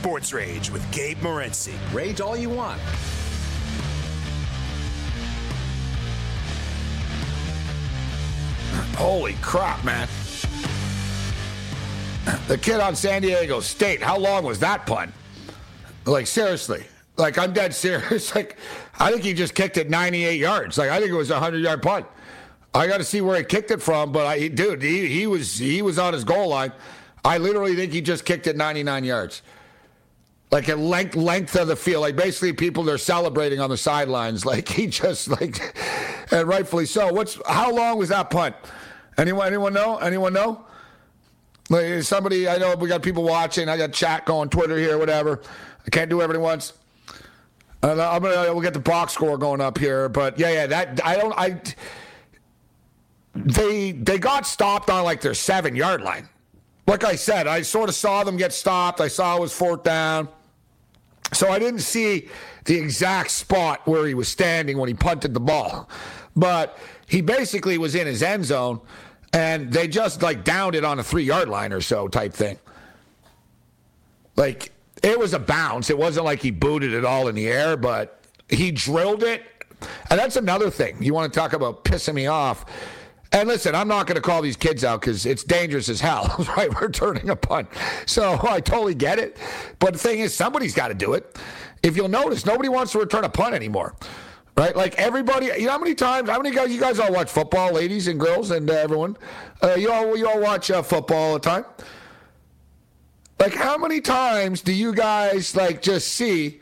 [0.00, 1.74] Sports Rage with Gabe Morency.
[1.92, 2.80] Rage all you want.
[8.96, 10.08] Holy crap, man.
[12.46, 15.12] The kid on San Diego State, how long was that punt?
[16.04, 16.84] Like, seriously.
[17.16, 18.34] Like, I'm dead serious.
[18.34, 18.56] Like,
[18.98, 20.76] I think he just kicked it 98 yards.
[20.76, 22.06] Like, I think it was a 100 yard punt.
[22.74, 25.58] I got to see where he kicked it from, but I, dude, he, he was
[25.58, 26.72] he was on his goal line.
[27.24, 29.42] I literally think he just kicked it 99 yards.
[30.50, 32.02] Like a length length of the field.
[32.02, 34.44] Like basically people they're celebrating on the sidelines.
[34.50, 35.60] Like he just like
[36.32, 37.12] and rightfully so.
[37.12, 38.56] What's how long was that punt?
[39.16, 39.98] Anyone anyone know?
[39.98, 40.64] Anyone know?
[41.68, 43.68] Like somebody I know we got people watching.
[43.68, 45.40] I got chat going, Twitter here, whatever.
[45.86, 46.72] I can't do everything once.
[47.82, 51.00] Uh, I'm gonna we'll get the box score going up here, but yeah, yeah, that
[51.04, 51.62] I don't I
[53.34, 56.28] they they got stopped on like their seven yard line.
[56.86, 59.00] Like I said, I sort of saw them get stopped.
[59.00, 60.28] I saw it was fourth down.
[61.32, 62.28] So I didn't see
[62.64, 65.88] the exact spot where he was standing when he punted the ball.
[66.36, 68.80] But he basically was in his end zone
[69.32, 72.58] and they just like downed it on a three yard line or so type thing.
[74.36, 74.72] Like
[75.02, 75.90] it was a bounce.
[75.90, 79.42] It wasn't like he booted it all in the air, but he drilled it.
[80.10, 81.02] And that's another thing.
[81.02, 82.66] You want to talk about pissing me off.
[83.32, 86.34] And listen, I'm not going to call these kids out because it's dangerous as hell,
[86.56, 86.68] right?
[86.80, 87.68] We're turning a punt.
[88.06, 89.36] So I totally get it.
[89.78, 91.38] But the thing is, somebody's got to do it.
[91.82, 93.94] If you'll notice, nobody wants to return a punt anymore.
[94.56, 94.74] Right?
[94.74, 97.72] Like everybody, you know how many times, how many guys, you guys all watch football,
[97.72, 99.16] ladies and girls and uh, everyone?
[99.62, 101.64] Uh, you, all, you all watch uh, football all the time?
[103.38, 106.59] Like how many times do you guys like just see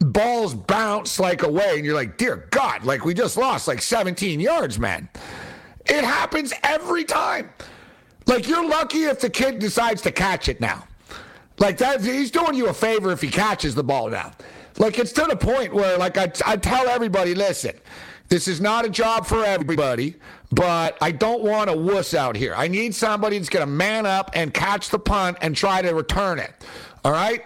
[0.00, 4.40] balls bounce like away and you're like, dear God, like we just lost like 17
[4.40, 5.08] yards, man.
[5.86, 7.50] It happens every time.
[8.26, 10.86] Like you're lucky if the kid decides to catch it now.
[11.58, 14.32] Like that, he's doing you a favor if he catches the ball now.
[14.76, 17.74] Like it's to the point where, like I, I tell everybody, listen,
[18.28, 20.14] this is not a job for everybody,
[20.52, 22.54] but I don't want a wuss out here.
[22.54, 25.92] I need somebody that's going to man up and catch the punt and try to
[25.92, 26.52] return it.
[27.04, 27.42] All right.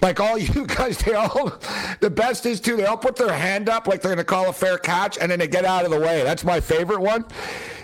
[0.00, 1.52] Like all you guys, they all,
[2.00, 4.48] the best is too, they all put their hand up like they're going to call
[4.48, 6.22] a fair catch and then they get out of the way.
[6.22, 7.24] That's my favorite one.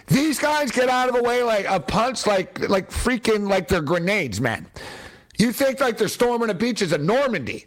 [0.06, 3.82] These guys get out of the way like a punch, like, like freaking, like they're
[3.82, 4.66] grenades, man.
[5.36, 7.66] You think like they're storming the beaches of Normandy.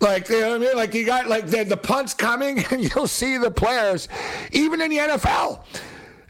[0.00, 0.76] Like, you know what I mean?
[0.76, 4.08] Like, you got like the, the punts coming and you'll see the players,
[4.52, 5.64] even in the NFL.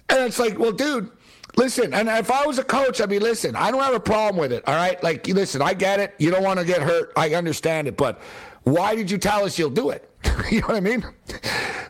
[0.08, 1.10] And it's like, well, dude,
[1.56, 3.56] Listen, and if I was a coach, I'd be listen.
[3.56, 4.62] I don't have a problem with it.
[4.66, 6.14] All right, like listen, I get it.
[6.18, 7.12] You don't want to get hurt.
[7.16, 8.20] I understand it, but
[8.62, 10.08] why did you tell us you'll do it?
[10.50, 11.04] you know what I mean?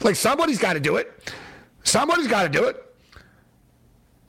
[0.02, 1.32] Like somebody's got to do it.
[1.82, 2.84] Somebody's got to do it.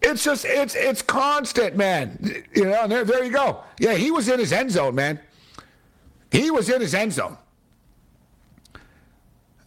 [0.01, 2.43] It's just it's it's constant, man.
[2.55, 3.63] You know, there, there you go.
[3.79, 5.19] Yeah, he was in his end zone, man.
[6.31, 7.37] He was in his end zone.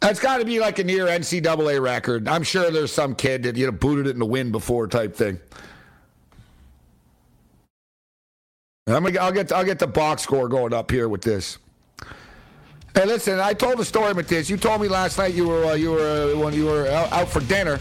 [0.05, 2.29] That's got to be like a near NCAA record.
[2.29, 5.17] I'm sure there's some kid that you know booted it in the wind before type
[5.17, 5.41] thing.
[8.87, 11.57] I'm gonna, I'll get I'll get the box score going up here with this.
[12.93, 14.51] Hey, listen, I told the story with this.
[14.51, 17.11] You told me last night you were uh, you were uh, when you were out,
[17.11, 17.81] out, for dinner.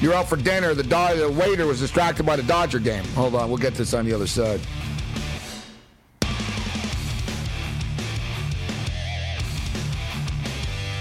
[0.00, 0.74] You were out for dinner.
[0.74, 3.04] The, do- the waiter was distracted by the Dodger game.
[3.14, 4.60] Hold on, we'll get this on the other side.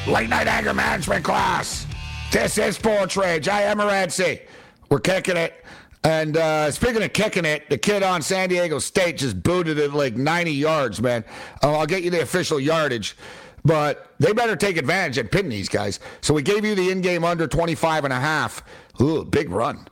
[0.08, 1.88] Late night anger management class.
[2.30, 3.48] This is Sports Rage.
[3.48, 4.42] I am Morency.
[4.90, 5.64] We're kicking it.
[6.04, 9.94] And uh, speaking of kicking it, the kid on San Diego State just booted it
[9.94, 11.24] like 90 yards, man.
[11.64, 13.16] Uh, I'll get you the official yardage.
[13.64, 16.02] But they better take advantage and pin these guys.
[16.20, 18.62] So we gave you the in-game under 25 and a half.
[19.00, 19.88] Ooh, big run.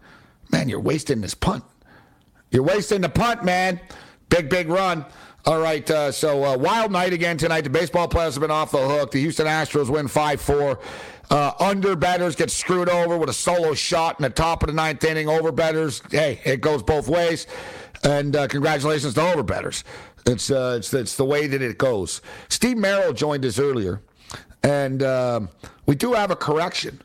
[0.51, 1.63] Man, you're wasting this punt.
[2.49, 3.79] You're wasting the punt, man.
[4.27, 5.05] Big, big run.
[5.43, 7.61] All right, uh, so uh, wild night again tonight.
[7.61, 9.09] The baseball players have been off the hook.
[9.09, 10.79] The Houston Astros win 5 4.
[11.31, 14.73] Uh, under betters get screwed over with a solo shot in the top of the
[14.73, 15.27] ninth inning.
[15.27, 17.47] Over betters, hey, it goes both ways.
[18.03, 19.83] And uh, congratulations to over betters.
[20.27, 22.21] It's, uh, it's, it's the way that it goes.
[22.49, 24.01] Steve Merrill joined us earlier,
[24.61, 25.49] and um,
[25.87, 27.01] we do have a correction.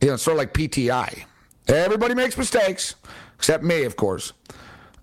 [0.00, 1.24] You know, sort of like PTI.
[1.68, 2.94] Everybody makes mistakes,
[3.36, 4.32] except me, of course.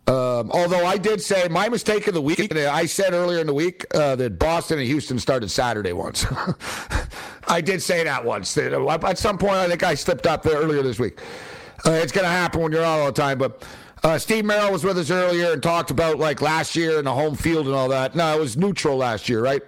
[0.05, 3.53] Um, although I did say my mistake of the week, I said earlier in the
[3.53, 6.25] week uh, that Boston and Houston started Saturday once.
[7.47, 8.57] I did say that once.
[8.57, 11.19] At some point, I think I slipped up there earlier this week.
[11.85, 13.37] Uh, it's going to happen when you're out all the time.
[13.37, 13.65] But
[14.03, 17.13] uh, Steve Merrill was with us earlier and talked about like last year and the
[17.13, 18.13] home field and all that.
[18.13, 19.61] No, it was neutral last year, right?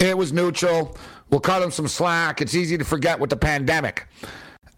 [0.00, 0.96] It was neutral.
[1.30, 2.42] We'll cut him some slack.
[2.42, 4.08] It's easy to forget with the pandemic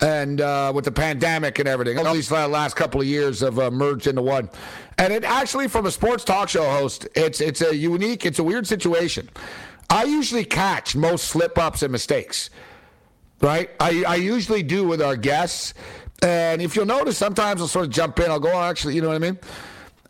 [0.04, 1.98] and uh, with the pandemic and everything.
[1.98, 4.50] All these last couple of years have uh, merged into one.
[4.98, 8.44] And it actually, from a sports talk show host, it's it's a unique, it's a
[8.44, 9.30] weird situation.
[9.88, 12.50] I usually catch most slip ups and mistakes,
[13.40, 13.70] right?
[13.80, 15.72] I, I usually do with our guests.
[16.22, 18.30] And if you'll notice, sometimes I'll sort of jump in.
[18.30, 19.38] I'll go, oh, actually, you know what I mean?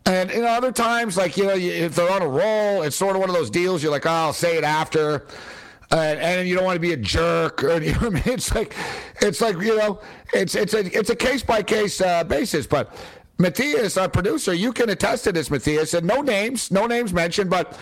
[0.05, 3.15] And you know, other times, like you know, if they're on a roll, it's sort
[3.15, 3.81] of one of those deals.
[3.81, 5.25] You're like, oh, I'll say it after
[5.91, 8.23] and, and you don't want to be a jerk or you know what I mean?
[8.25, 8.73] It's like
[9.21, 10.01] it's like you know
[10.33, 12.67] it's it's a it's a case by case uh, basis.
[12.67, 12.95] But
[13.37, 17.49] Matthias, our producer, you can attest to this, Matthias, and no names, no names mentioned,
[17.49, 17.77] but.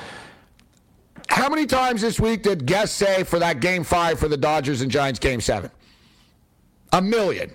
[1.30, 4.82] How many times this week did guests say for that game five for the Dodgers
[4.82, 5.72] and Giants game seven?
[6.92, 7.50] A million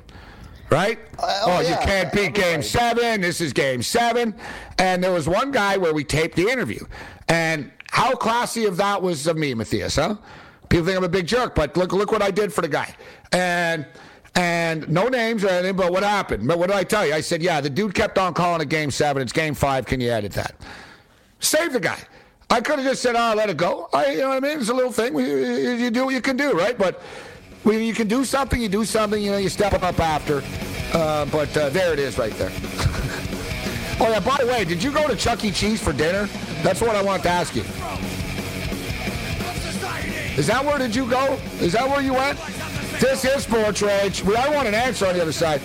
[0.71, 0.99] right?
[1.19, 1.71] Uh, oh, oh yeah.
[1.71, 3.21] you can't beat game seven.
[3.21, 4.35] This is game seven.
[4.79, 6.85] And there was one guy where we taped the interview.
[7.29, 10.17] And how classy of that was of me, Matthias, huh?
[10.69, 12.95] People think I'm a big jerk, but look, look what I did for the guy.
[13.33, 13.87] And
[14.35, 16.47] and no names or anything, but what happened?
[16.47, 17.13] But what did I tell you?
[17.13, 19.21] I said, yeah, the dude kept on calling it game seven.
[19.21, 19.85] It's game five.
[19.85, 20.55] Can you edit that?
[21.41, 21.99] Save the guy.
[22.51, 23.89] I could have just said, oh, let it go.
[23.93, 24.61] I, you know what I mean?
[24.61, 25.17] It's a little thing.
[25.19, 26.79] You do what you can do, right?
[26.79, 27.03] But
[27.63, 29.21] when you can do something, you do something.
[29.21, 30.43] You know, you step up after.
[30.93, 32.51] Uh, but uh, there it is right there.
[34.01, 35.51] oh, yeah, by the way, did you go to Chuck E.
[35.51, 36.29] Cheese for dinner?
[36.63, 37.63] That's what I want to ask you.
[40.37, 41.39] Is that where did you go?
[41.61, 42.39] Is that where you went?
[43.01, 44.25] This is Sports Rage.
[44.25, 45.61] I want an answer on the other side.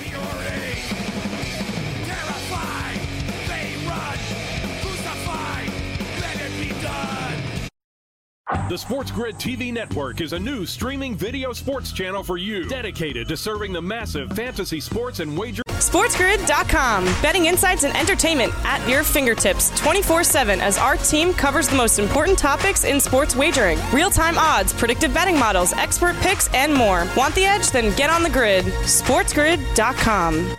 [8.70, 13.30] The Sports Grid TV network is a new streaming video sports channel for you, dedicated
[13.30, 15.64] to serving the massive fantasy sports and wager.
[15.68, 17.06] SportsGrid.com.
[17.22, 22.00] Betting insights and entertainment at your fingertips 24 7 as our team covers the most
[22.00, 27.08] important topics in sports wagering real time odds, predictive betting models, expert picks, and more.
[27.16, 27.72] Want the edge?
[27.72, 28.66] Then get on the grid.
[28.66, 30.56] SportsGrid.com.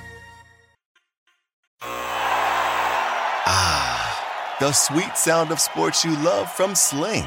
[3.47, 7.27] Ah, the sweet sound of sports you love from Sling.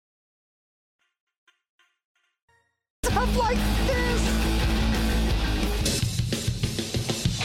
[3.11, 4.21] Stuff like this!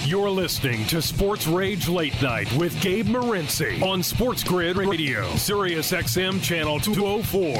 [0.07, 5.91] You're listening to Sports Rage Late Night with Gabe Morency on Sports Grid Radio, Sirius
[5.91, 7.57] XM Channel 204.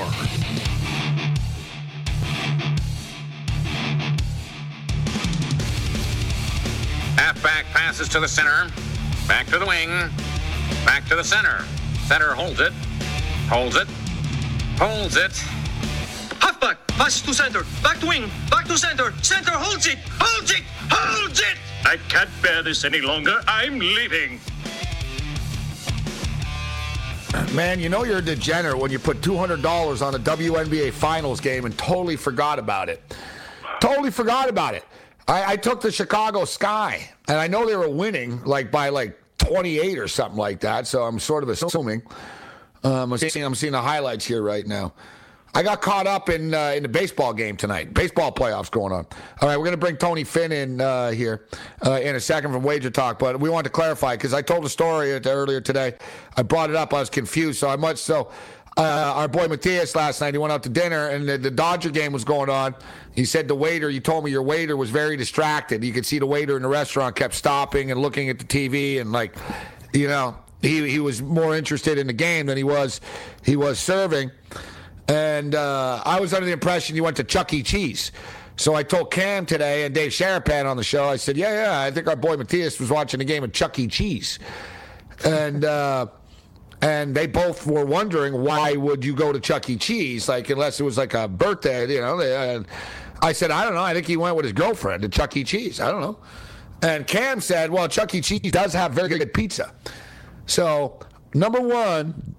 [7.17, 8.71] Halfback passes to the center.
[9.27, 9.89] Back to the wing.
[10.85, 11.65] Back to the center.
[12.07, 12.73] Center holds it.
[13.49, 13.89] Holds it.
[14.79, 15.37] Holds it.
[16.41, 17.63] Halfback passes to center.
[17.83, 18.31] Back to wing.
[18.51, 19.13] Back to center.
[19.23, 19.99] Center holds it.
[20.19, 20.63] Holds it.
[20.91, 21.57] Holds it.
[21.85, 23.41] I can't bear this any longer.
[23.47, 24.41] I'm leaving.
[27.55, 31.65] Man, you know you're a degenerate when you put $200 on a WNBA Finals game
[31.65, 33.03] and totally forgot about it.
[33.81, 34.85] Totally forgot about it.
[35.29, 39.19] I, I took the Chicago Sky, and I know they were winning like by like
[39.39, 40.87] 28 or something like that.
[40.87, 42.03] So I'm sort of assuming.
[42.85, 44.93] Um, I'm, seeing, I'm seeing the highlights here right now.
[45.57, 47.95] I got caught up in uh, in the baseball game tonight.
[47.95, 49.07] Baseball playoffs going on.
[49.41, 51.47] All right, we're going to bring Tony Finn in uh, here
[51.83, 54.67] uh, in a second from Wager Talk, but we want to clarify because I told
[54.67, 55.95] a story earlier today.
[56.37, 56.93] I brought it up.
[56.93, 58.31] I was confused, so I much so.
[58.77, 61.89] Uh, our boy Matthias last night, he went out to dinner and the, the, Dodger
[61.89, 62.75] game was going on.
[63.15, 65.83] He said the waiter, you told me your waiter was very distracted.
[65.83, 69.01] You could see the waiter in the restaurant kept stopping and looking at the TV
[69.01, 69.35] and like,
[69.95, 73.01] you know, he, he was more interested in the game than he was
[73.43, 74.31] he was serving.
[75.09, 77.63] And uh, I was under the impression you went to Chuck E.
[77.63, 78.13] Cheese.
[78.57, 81.81] So I told Cam today and Dave Sharapan on the show, I said, yeah, yeah,
[81.81, 83.87] I think our boy Matthias was watching a game of Chuck E.
[83.87, 84.39] Cheese.
[85.25, 86.07] And, uh,
[86.83, 89.77] and they both were wondering why would you go to Chuck E.
[89.77, 92.21] Cheese, like unless it was like a birthday, you know.
[92.21, 92.67] And
[93.23, 93.83] I said, I don't know.
[93.83, 95.45] I think he went with his girlfriend to Chuck E.
[95.45, 95.81] Cheese.
[95.81, 96.19] I don't know.
[96.83, 98.21] And Cam said, well, Chuck E.
[98.21, 99.73] Cheese does have very good pizza.
[100.47, 101.01] So
[101.35, 102.36] number one,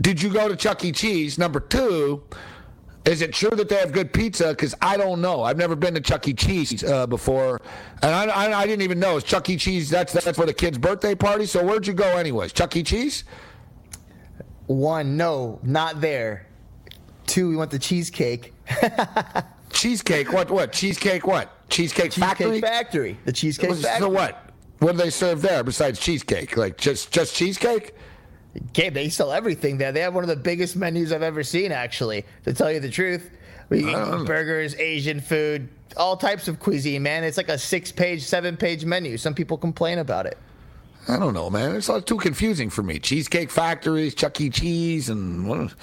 [0.00, 0.92] did you go to Chuck E.
[0.92, 1.38] Cheese?
[1.38, 2.22] Number two,
[3.04, 4.50] is it true that they have good pizza?
[4.50, 5.42] Because I don't know.
[5.42, 6.34] I've never been to Chuck E.
[6.34, 7.60] Cheese uh, before,
[8.02, 9.16] and I, I, I, didn't even know.
[9.16, 9.56] Is Chuck E.
[9.56, 9.90] Cheese?
[9.90, 11.46] That's that's for the kid's birthday party.
[11.46, 12.52] So where'd you go, anyways?
[12.52, 12.82] Chuck E.
[12.82, 13.24] Cheese?
[14.66, 16.46] One, no, not there.
[17.26, 18.52] Two, we went to cheesecake.
[19.70, 20.32] cheesecake?
[20.32, 20.50] What?
[20.50, 20.72] What?
[20.72, 21.26] Cheesecake?
[21.26, 21.68] What?
[21.70, 22.60] Cheesecake, cheesecake Factory?
[22.60, 23.18] Factory.
[23.24, 23.98] The Cheesecake Factory.
[23.98, 24.52] So what?
[24.78, 26.56] What do they serve there besides cheesecake?
[26.56, 27.94] Like just just cheesecake?
[28.72, 29.92] Gabe, they sell everything there.
[29.92, 32.90] They have one of the biggest menus I've ever seen, actually, to tell you the
[32.90, 33.30] truth.
[33.68, 37.22] We eat burgers, Asian food, all types of cuisine, man.
[37.24, 39.18] It's like a six page, seven page menu.
[39.18, 40.38] Some people complain about it.
[41.06, 41.76] I don't know, man.
[41.76, 42.98] It's all too confusing for me.
[42.98, 44.50] Cheesecake factories, Chuck E.
[44.50, 45.74] Cheese, and what?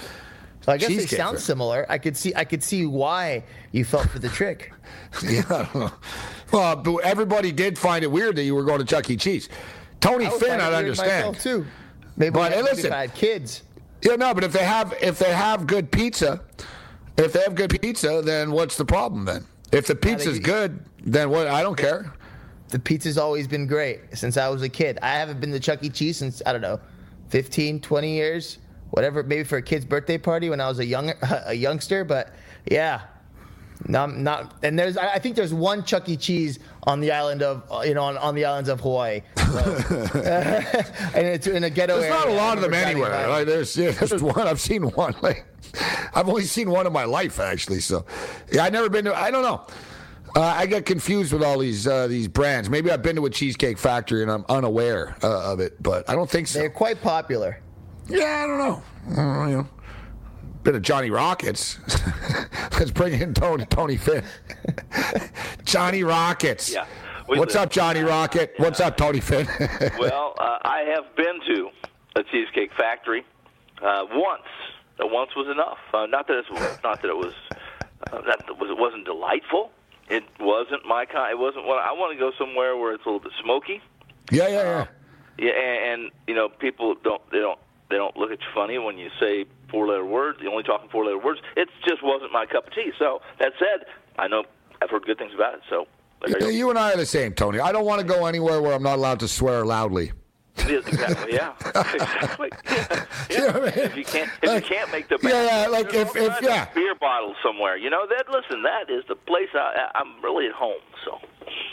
[0.62, 1.86] So I guess they sound similar.
[1.88, 4.72] I could see I could see why you felt for the trick.
[5.22, 5.42] yeah.
[5.48, 5.92] I don't know.
[6.52, 9.16] Well, but everybody did find it weird that you were going to Chuck E.
[9.16, 9.48] Cheese.
[10.00, 11.38] Tony Finn, I understand.
[11.38, 11.66] too.
[12.16, 13.62] Maybe but hey, listen, kids.
[14.02, 16.40] Yeah, no, but if they have if they have good pizza,
[17.16, 19.44] if they have good pizza, then what's the problem then?
[19.72, 21.46] If the pizza's good, then what?
[21.46, 22.12] I don't care.
[22.68, 24.98] The pizza's always been great since I was a kid.
[25.02, 25.88] I haven't been to Chuck E.
[25.88, 26.80] Cheese since I don't know,
[27.28, 28.58] 15, 20 years,
[28.90, 29.22] whatever.
[29.22, 31.12] Maybe for a kid's birthday party when I was a young
[31.46, 32.04] a youngster.
[32.04, 32.32] But
[32.70, 33.02] yeah,
[33.86, 36.16] not, not, and there's, I think there's one Chuck E.
[36.16, 39.20] Cheese on the island of, you know, on, on the islands of Hawaii.
[39.36, 39.58] So,
[41.14, 42.18] and it's in a ghetto There's area.
[42.18, 43.28] not a lot of them anywhere.
[43.28, 44.46] Like there's, yeah, there's one.
[44.46, 45.14] I've seen one.
[45.22, 45.44] Like,
[46.14, 47.80] I've only seen one in my life actually.
[47.80, 48.06] So,
[48.50, 49.14] yeah, I've never been to.
[49.14, 49.66] I don't know.
[50.34, 52.70] Uh, I get confused with all these uh, these brands.
[52.70, 56.14] Maybe I've been to a cheesecake factory and I'm unaware uh, of it, but I
[56.14, 56.58] don't think so.
[56.60, 57.60] They're quite popular.
[58.08, 58.82] Yeah, I don't know.
[59.10, 59.68] I don't know you know
[60.66, 61.78] bit of Johnny Rockets.
[62.72, 64.24] Let's bring in Tony Tony Finn.
[65.64, 66.72] Johnny Rockets.
[66.72, 66.86] Yeah.
[67.26, 68.52] What's up, Johnny Rocket?
[68.58, 68.64] Yeah.
[68.64, 69.46] What's up, Tony Finn?
[69.98, 71.70] well, uh, I have been to
[72.16, 73.24] a cheesecake factory
[73.80, 74.42] uh, once.
[74.98, 75.78] Uh, once was enough.
[75.94, 77.34] Uh, not that it was not that it was
[78.10, 79.70] uh, that it was it wasn't delightful.
[80.08, 81.30] It wasn't my kind.
[81.30, 83.80] It wasn't what I want to go somewhere where it's a little bit smoky.
[84.32, 84.86] Yeah, yeah, yeah.
[85.38, 88.78] Yeah, and, and you know, people don't they don't they don't look at you funny
[88.78, 90.38] when you say four letter words.
[90.40, 91.40] The only talking four letter words.
[91.56, 92.92] It just wasn't my cup of tea.
[92.98, 93.86] So that said,
[94.18, 94.44] I know
[94.82, 95.60] I've heard good things about it.
[95.68, 95.86] So
[96.26, 97.60] you, you and I are the same, Tony.
[97.60, 100.12] I don't want to go anywhere where I'm not allowed to swear loudly.
[100.58, 101.34] Exactly.
[101.34, 101.52] Yeah.
[101.64, 102.50] exactly.
[102.64, 102.86] Yeah.
[102.90, 103.04] yeah.
[103.30, 103.72] You know I mean?
[103.76, 106.72] If you can't, if like, you can't make the yeah, yeah, like if, if yeah,
[106.74, 107.76] beer bottle somewhere.
[107.76, 108.28] You know that.
[108.30, 110.80] Listen, that is the place I, I'm really at home.
[111.04, 111.18] So.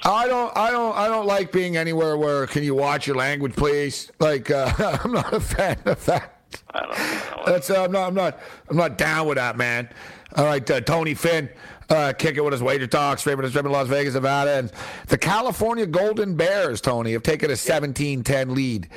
[0.05, 3.55] I don't, I don't, I don't like being anywhere where can you watch your language,
[3.55, 4.11] please?
[4.19, 4.71] Like, uh,
[5.03, 6.41] I'm not a fan of that.
[6.73, 7.43] I don't know.
[7.45, 9.89] That's uh, I'm not, I'm not, I'm not down with that, man.
[10.35, 11.49] All right, uh, Tony Finn.
[11.89, 14.51] Uh, kick it with his wager talks, favorite is in Las Vegas, Nevada.
[14.51, 14.71] And
[15.07, 18.89] the California Golden Bears, Tony, have taken a 17-10 lead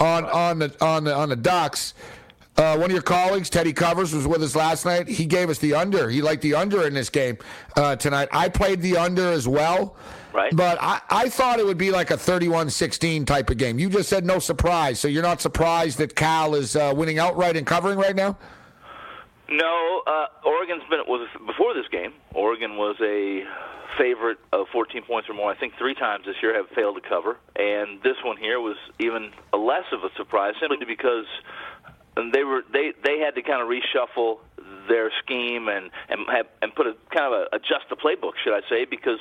[0.00, 1.94] on on the on the on the Ducks.
[2.56, 5.08] Uh, one of your colleagues, Teddy Covers, was with us last night.
[5.08, 6.10] He gave us the under.
[6.10, 7.38] He liked the under in this game
[7.76, 8.28] uh, tonight.
[8.30, 9.96] I played the under as well.
[10.34, 10.54] Right.
[10.54, 13.78] But I, I thought it would be like a 31 16 type of game.
[13.78, 15.00] You just said no surprise.
[15.00, 18.36] So you're not surprised that Cal is uh, winning outright and covering right now?
[19.52, 20.02] No.
[20.06, 23.44] Uh, Oregon's been, was before this game, Oregon was a
[23.98, 25.52] favorite of 14 points or more.
[25.52, 27.36] I think three times this year have failed to cover.
[27.56, 31.26] And this one here was even less of a surprise simply because
[32.32, 34.38] they were they they had to kind of reshuffle
[34.88, 38.54] their scheme and and have, and put a kind of a, adjust the playbook, should
[38.54, 39.18] I say, because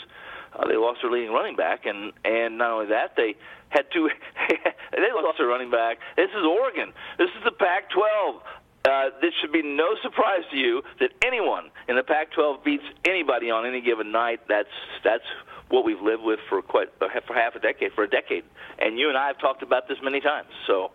[0.56, 3.36] uh, they lost their leading running back, and and not only that, they
[3.70, 4.10] had two.
[4.92, 6.00] they lost their running back.
[6.18, 6.92] This is Oregon.
[7.18, 8.42] This is the Pac-12.
[8.84, 13.52] Uh, this should be no surprise to you that anyone in the Pac-12 beats anybody
[13.52, 14.40] on any given night.
[14.50, 14.70] That's
[15.04, 15.24] that's
[15.70, 18.44] what we've lived with for quite for half a decade, for a decade.
[18.80, 20.50] And you and I have talked about this many times.
[20.68, 20.92] So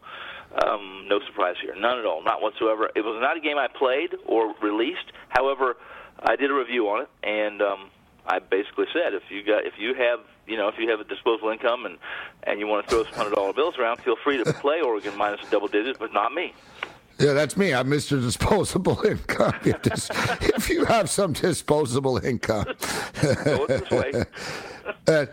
[0.64, 2.88] Um, no surprise here, none at all, not whatsoever.
[2.94, 5.12] It was not a game I played or released.
[5.28, 5.76] However,
[6.22, 7.90] I did a review on it, and um,
[8.26, 11.04] I basically said if you got if you have you know if you have a
[11.04, 11.98] disposable income and
[12.44, 15.16] and you want to throw some hundred dollar bills around, feel free to play Oregon
[15.16, 16.54] minus a double digit, but not me.
[17.18, 17.72] Yeah, that's me.
[17.72, 18.20] I'm Mr.
[18.20, 19.54] Disposable Income.
[19.64, 20.10] If, dis-
[20.42, 22.66] if you have some disposable income.
[23.44, 24.24] Go this way.
[25.08, 25.26] Uh,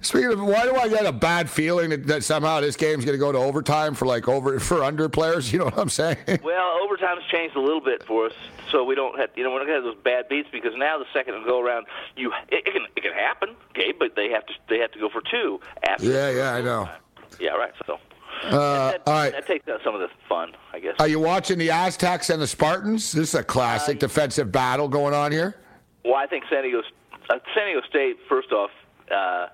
[0.00, 3.14] speaking of, why do I get a bad feeling that, that somehow this game's going
[3.14, 5.52] to go to overtime for like over for under players?
[5.52, 6.16] You know what I'm saying?
[6.42, 8.32] Well, overtime's changed a little bit for us,
[8.70, 10.98] so we don't have you know we're not gonna have those bad beats because now
[10.98, 11.86] the second go around,
[12.16, 14.98] you it, it can it can happen, okay, but they have to they have to
[14.98, 16.04] go for two after.
[16.06, 16.88] Yeah, yeah, I know.
[17.40, 17.72] Yeah, right.
[17.86, 17.98] So
[18.44, 19.32] Uh, that, all right.
[19.32, 20.94] that takes out some of the fun, I guess.
[20.98, 23.12] Are you watching the Aztecs and the Spartans?
[23.12, 25.56] This is a classic defensive battle going on here.
[26.04, 26.82] Well, I think San Diego,
[27.30, 28.16] uh, San Diego State.
[28.28, 28.70] First off,
[29.10, 29.46] uh,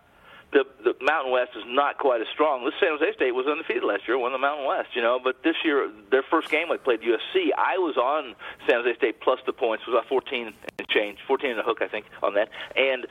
[0.53, 2.65] the the Mountain West is not quite as strong.
[2.65, 5.21] This San Jose State was undefeated last year, won the Mountain West, you know.
[5.23, 7.51] But this year, their first game, they played USC.
[7.57, 8.35] I was on
[8.67, 9.85] San Jose State plus the points.
[9.87, 12.49] It was about 14 and change, 14 and a hook, I think, on that.
[12.75, 13.07] And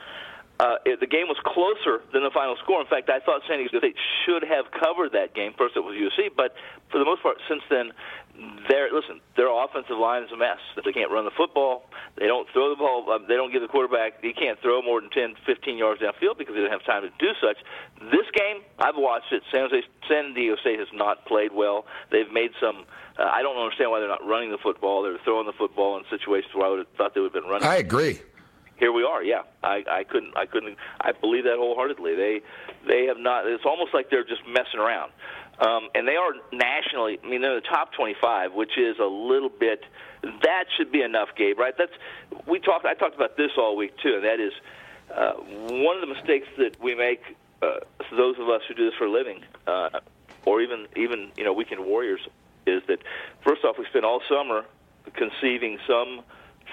[0.60, 2.84] uh, it, the game was closer than the final score.
[2.84, 3.96] In fact, I thought San Diego State
[4.28, 5.56] should have covered that game.
[5.56, 6.52] First, it was USC, but
[6.92, 7.96] for the most part, since then,
[8.68, 10.60] their listen, their offensive line is a mess.
[10.76, 11.88] They can't run the football.
[12.20, 13.08] They don't throw the ball.
[13.08, 14.20] Uh, they don't give the quarterback.
[14.20, 17.12] He can't throw more than 10, 15 yards downfield because they don't have time to
[17.16, 17.56] do such.
[18.12, 19.42] This game, I've watched it.
[19.48, 21.88] San Jose, San Diego State has not played well.
[22.12, 22.84] They've made some.
[23.16, 25.02] Uh, I don't understand why they're not running the football.
[25.02, 27.50] They're throwing the football in situations where I would have thought they would have been
[27.50, 27.68] running.
[27.68, 28.20] I agree.
[28.80, 29.22] Here we are.
[29.22, 30.34] Yeah, I, I couldn't.
[30.38, 30.78] I couldn't.
[30.98, 32.16] I believe that wholeheartedly.
[32.16, 32.40] They,
[32.88, 33.46] they have not.
[33.46, 35.12] It's almost like they're just messing around.
[35.60, 37.18] Um, and they are nationally.
[37.22, 39.84] I mean, they're the top 25, which is a little bit.
[40.22, 41.58] That should be enough, Gabe.
[41.58, 41.74] Right?
[41.76, 41.92] That's
[42.48, 42.86] we talked.
[42.86, 44.52] I talked about this all week too, and that is
[45.14, 47.20] uh, one of the mistakes that we make.
[47.60, 47.80] Uh,
[48.16, 50.00] those of us who do this for a living, uh,
[50.46, 52.20] or even even you know weekend warriors,
[52.66, 53.00] is that
[53.44, 54.64] first off we spend all summer
[55.14, 56.22] conceiving some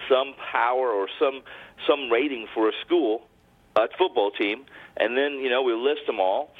[0.09, 1.41] some power or some
[1.87, 3.27] some rating for a school,
[3.75, 4.65] a football team,
[4.97, 6.53] and then you know we list them all,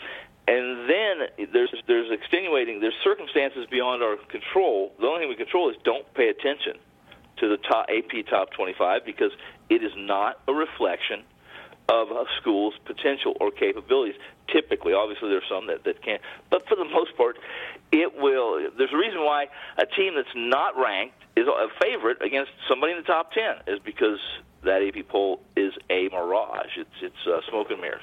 [0.47, 4.93] and then there's there's extenuating there's circumstances beyond our control.
[4.99, 6.73] The only thing we control is don't pay attention
[7.37, 9.31] to the top AP top 25 because
[9.69, 11.23] it is not a reflection
[11.89, 14.19] of a school's potential or capabilities.
[14.51, 17.37] Typically, obviously, there's some that, that can't, but for the most part,
[17.91, 18.69] it will.
[18.77, 22.99] There's a reason why a team that's not ranked is a favorite against somebody in
[22.99, 24.19] the top 10 is because
[24.63, 26.77] that AP poll is a mirage.
[26.77, 28.01] It's it's uh, smoke and mirrors.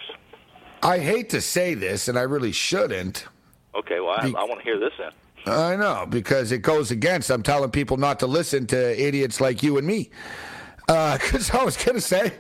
[0.83, 3.26] I hate to say this, and I really shouldn't.
[3.74, 5.11] Okay, well, I, I want to hear this then.
[5.46, 7.30] I know because it goes against.
[7.30, 10.11] I'm telling people not to listen to idiots like you and me.
[10.88, 12.33] Uh, because I was gonna say,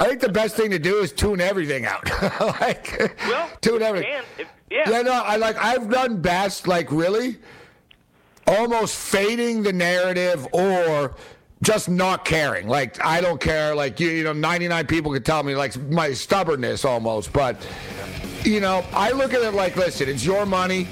[0.00, 2.04] I think the best thing to do is tune everything out.
[2.60, 4.22] like, well, tune everything.
[4.38, 4.88] If, yeah.
[4.88, 5.56] Yeah, no, I like.
[5.56, 7.36] I've done best, like really,
[8.46, 11.14] almost fading the narrative or
[11.62, 12.68] just not caring.
[12.68, 13.74] Like I don't care.
[13.74, 17.64] Like you, you know, 99 people could tell me like my stubbornness almost, but
[18.44, 20.88] you know, I look at it like, listen, it's your money.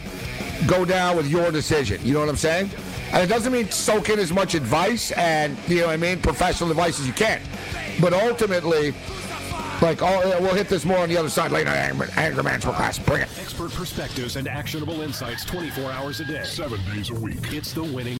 [0.67, 2.01] Go down with your decision.
[2.05, 2.71] You know what I'm saying?
[3.13, 6.21] And it doesn't mean soak in as much advice and you know what I mean,
[6.21, 7.41] professional advice as you can.
[8.01, 8.95] But ultimately,
[9.83, 11.71] like, oh, yeah, we'll hit this more on the other side later.
[11.71, 13.29] Anger, anger management class, bring it.
[13.41, 17.53] Expert perspectives and actionable insights 24 hours a day, 7 days a week.
[17.53, 18.20] It's the winning.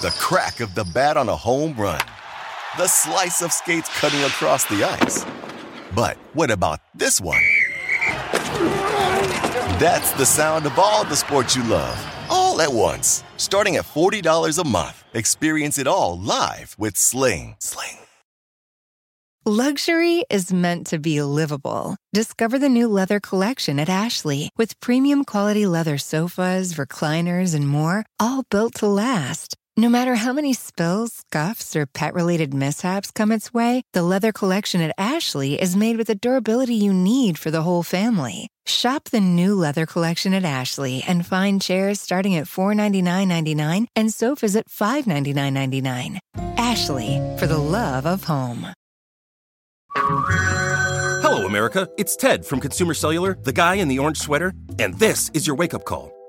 [0.00, 2.00] The crack of the bat on a home run.
[2.78, 5.26] The slice of skates cutting across the ice.
[5.92, 7.42] But what about this one?
[9.82, 11.98] That's the sound of all the sports you love,
[12.30, 13.24] all at once.
[13.38, 15.02] Starting at $40 a month.
[15.14, 17.56] Experience it all live with Sling.
[17.58, 17.98] Sling.
[19.44, 21.96] Luxury is meant to be livable.
[22.12, 28.06] Discover the new leather collection at Ashley with premium quality leather sofas, recliners, and more,
[28.20, 29.57] all built to last.
[29.78, 34.32] No matter how many spills, scuffs, or pet related mishaps come its way, the leather
[34.32, 38.48] collection at Ashley is made with the durability you need for the whole family.
[38.66, 44.56] Shop the new leather collection at Ashley and find chairs starting at $499.99 and sofas
[44.56, 46.18] at $599.99.
[46.58, 48.66] Ashley, for the love of home.
[49.94, 51.88] Hello, America.
[51.96, 55.54] It's Ted from Consumer Cellular, the guy in the orange sweater, and this is your
[55.54, 56.17] wake up call.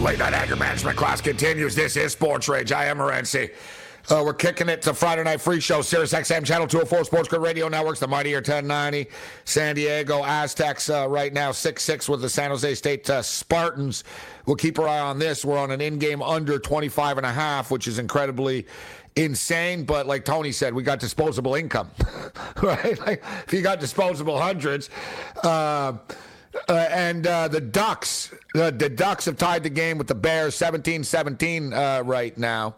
[0.00, 1.74] Late night anger management class continues.
[1.74, 2.70] This is Sports Rage.
[2.70, 3.50] I am Morency.
[4.08, 7.42] Uh, we're kicking it to Friday Night Free Show, Sirius XM Channel 204, Sports Grid
[7.42, 9.10] Radio Networks, the Mightier 1090,
[9.44, 14.04] San Diego Aztecs uh, right now 6 6 with the San Jose State uh, Spartans.
[14.46, 15.44] We'll keep our eye on this.
[15.44, 18.68] We're on an in game under 25 and a half, which is incredibly
[19.16, 19.82] insane.
[19.82, 21.90] But like Tony said, we got disposable income,
[22.62, 22.96] right?
[23.00, 24.90] Like if you got disposable hundreds.
[26.68, 30.54] Uh, and uh, the Ducks, uh, the Ducks have tied the game with the Bears
[30.56, 32.74] 17-17 uh, right now.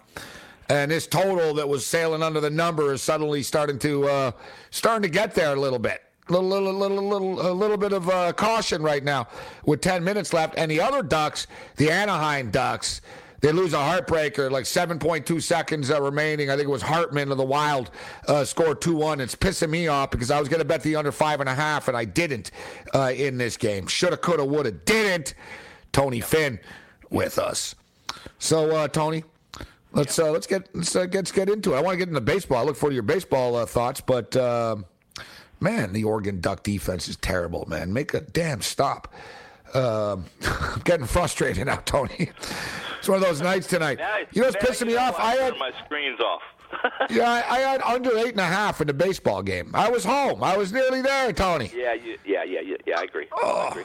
[0.69, 4.33] And this total that was sailing under the number is suddenly starting to uh,
[4.71, 6.03] starting to get there a little bit.
[6.29, 9.27] Little, little, little, little, a little bit of uh, caution right now
[9.65, 10.55] with 10 minutes left.
[10.57, 13.01] And the other Ducks, the Anaheim Ducks,
[13.41, 16.51] they lose a heartbreaker, like 7.2 seconds uh, remaining.
[16.51, 17.91] I think it was Hartman of the Wild
[18.29, 19.21] uh, scored 2 1.
[19.21, 21.97] It's pissing me off because I was going to bet the under 5.5, and, and
[21.97, 22.51] I didn't
[22.95, 23.87] uh, in this game.
[23.87, 25.35] Shoulda, coulda, woulda, didn't.
[25.93, 26.61] Tony Finn
[27.11, 27.75] with us.
[28.39, 29.25] So, uh, Tony,
[29.93, 31.79] let's uh, let's get let's, uh, let's get into it.
[31.79, 32.59] I want to get into baseball.
[32.59, 34.37] I look forward to your baseball thoughts, but
[35.59, 37.67] man, the Oregon Duck defense is terrible.
[37.67, 39.13] Man, make a damn stop.
[39.75, 40.25] I'm
[40.85, 42.31] getting frustrated now, Tony.
[42.99, 43.99] It's one of those nights tonight.
[44.33, 45.19] You know what's pissing me off?
[45.19, 46.43] I had my screen's off.
[47.11, 49.71] yeah, I, I, had under eight and a half in the baseball game.
[49.75, 50.45] I was home.
[50.45, 51.71] I was nearly there, Tony.
[51.75, 52.99] Yeah, you, yeah, yeah, yeah, yeah.
[52.99, 53.27] I agree.
[53.33, 53.67] Oh.
[53.67, 53.85] I agree.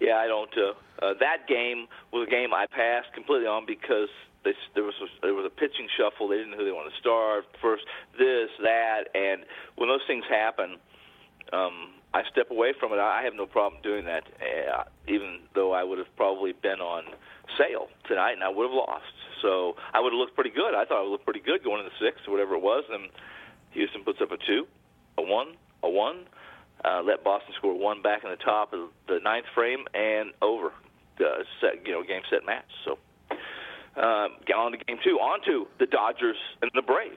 [0.00, 0.50] Yeah, I don't.
[0.56, 4.08] Uh, uh, that game was a game I passed completely on because
[4.44, 6.28] they, there was a, there was a pitching shuffle.
[6.28, 7.84] They didn't know who they wanted to start first.
[8.18, 9.44] This, that, and
[9.76, 10.76] when those things happen,
[11.52, 12.98] um, I step away from it.
[12.98, 17.04] I have no problem doing that, uh, even though I would have probably been on
[17.56, 19.14] sale tonight, and I would have lost.
[19.42, 20.74] So I would have looked pretty good.
[20.74, 22.84] I thought I would look pretty good going into six or whatever it was.
[22.90, 23.08] And
[23.70, 24.66] Houston puts up a two,
[25.18, 26.26] a one, a one.
[26.84, 30.72] Uh, let Boston score one back in the top of the ninth frame and over.
[31.20, 32.64] Uh, set, you know, game set match.
[32.84, 32.98] So
[33.96, 35.18] uh, on to game two.
[35.18, 37.16] On to the Dodgers and the Braves.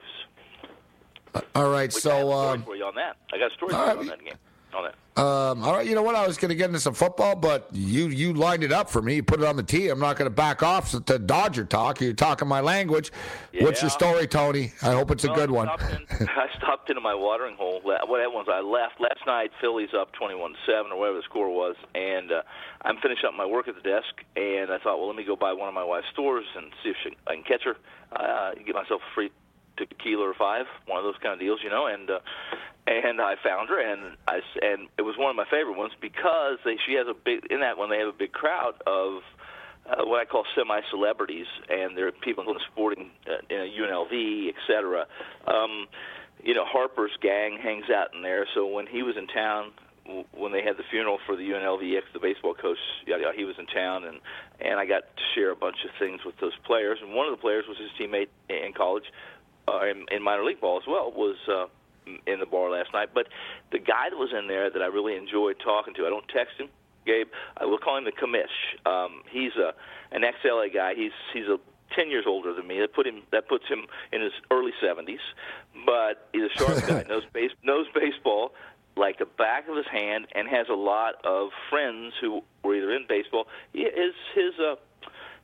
[1.54, 3.16] All right, Which so I have a story um, for you on that.
[3.32, 3.98] I got a story for you right.
[3.98, 4.34] on that game.
[4.76, 4.94] On that.
[5.16, 6.16] Um, all right, you know what?
[6.16, 9.00] I was going to get into some football, but you you lined it up for
[9.00, 9.14] me.
[9.14, 9.88] You put it on the tee.
[9.88, 12.00] I'm not going to back off to Dodger talk.
[12.00, 13.12] You're talking my language.
[13.60, 14.72] What's your story, Tony?
[14.82, 15.66] I hope it's a Well, good I one.
[15.68, 17.78] stopped in- I stopped into my watering hole.
[17.84, 19.52] What happened was I left last night.
[19.60, 22.42] Phillies up twenty-one-seven or whatever the score was, and uh,
[22.82, 24.10] I'm finishing up my work at the desk.
[24.34, 26.90] And I thought, well, let me go by one of my wife's stores and see
[26.90, 27.76] if she, I can catch her.
[28.10, 29.30] Uh, get myself a free
[29.76, 31.86] tequila or five, one of those kind of deals, you know.
[31.86, 32.18] And uh,
[32.86, 36.58] and I found her, and I and it was one of my favorite ones because
[36.64, 37.88] they, she has a big in that one.
[37.88, 39.22] They have a big crowd of
[39.88, 44.54] uh, what I call semi-celebrities, and there are people in sporting, uh, know, UNLV, et
[44.66, 45.06] cetera.
[45.46, 45.86] Um,
[46.42, 48.46] you know, Harper's gang hangs out in there.
[48.54, 49.72] So when he was in town,
[50.36, 53.44] when they had the funeral for the UNLV ex, the baseball coach, yeah, yeah, he
[53.44, 54.20] was in town, and
[54.60, 56.98] and I got to share a bunch of things with those players.
[57.00, 59.04] And one of the players was his teammate in college,
[59.68, 61.36] uh, in, in minor league ball as well, was.
[61.48, 61.66] Uh,
[62.26, 63.28] in the bar last night, but
[63.72, 66.58] the guy that was in there that I really enjoyed talking to, I don't text
[66.58, 66.68] him,
[67.06, 67.28] Gabe.
[67.56, 68.54] I will call him the commish.
[68.86, 69.74] Um, he's a
[70.14, 70.94] an ex-LA guy.
[70.94, 71.58] He's he's a
[71.94, 72.80] ten years older than me.
[72.80, 75.24] That put him that puts him in his early seventies,
[75.86, 77.04] but he's a sharp guy.
[77.08, 78.52] knows base knows baseball
[78.96, 82.92] like the back of his hand, and has a lot of friends who were either
[82.92, 83.46] in baseball.
[83.72, 84.76] He, his his uh,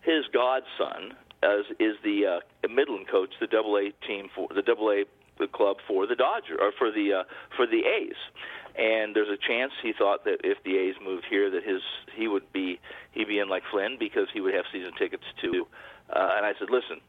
[0.03, 4.91] his godson is, is the uh, Midland coach, the Double A team for the Double
[4.91, 5.05] A
[5.47, 7.23] club for the Dodger or for the uh,
[7.57, 8.17] for the A's.
[8.77, 11.83] And there's a chance he thought that if the A's moved here, that his
[12.15, 12.79] he would be
[13.13, 15.67] he'd be in like Flynn because he would have season tickets to.
[16.11, 17.01] Uh, and I said, listen.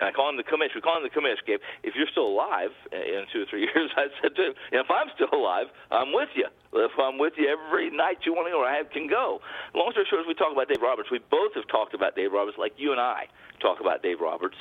[0.00, 0.74] I call him the commish.
[0.74, 1.60] We call him the commish, Gabe.
[1.82, 4.90] If you're still alive eh, in two or three years, I said to him, if
[4.90, 6.46] I'm still alive, I'm with you.
[6.72, 9.40] If I'm with you every night you want to go, I can go.
[9.74, 12.32] Long story short, as we talk about Dave Roberts, we both have talked about Dave
[12.32, 13.26] Roberts, like you and I
[13.60, 14.56] talk about Dave Roberts.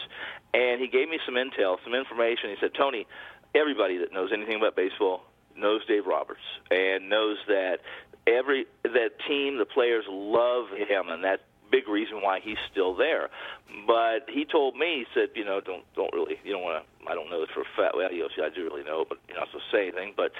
[0.54, 2.50] And he gave me some intel, some information.
[2.50, 3.08] He said, Tony,
[3.56, 5.24] everybody that knows anything about baseball
[5.56, 7.80] knows Dave Roberts and knows that
[8.28, 13.30] every that team, the players love him, and that big reason why he's still there.
[13.86, 17.10] But he told me, he said, you know, don't don't really, you don't want to.
[17.10, 17.96] I don't know this for a fact.
[17.96, 20.14] Well, you know, see, I do really know, but you're not supposed to say anything.
[20.18, 20.32] But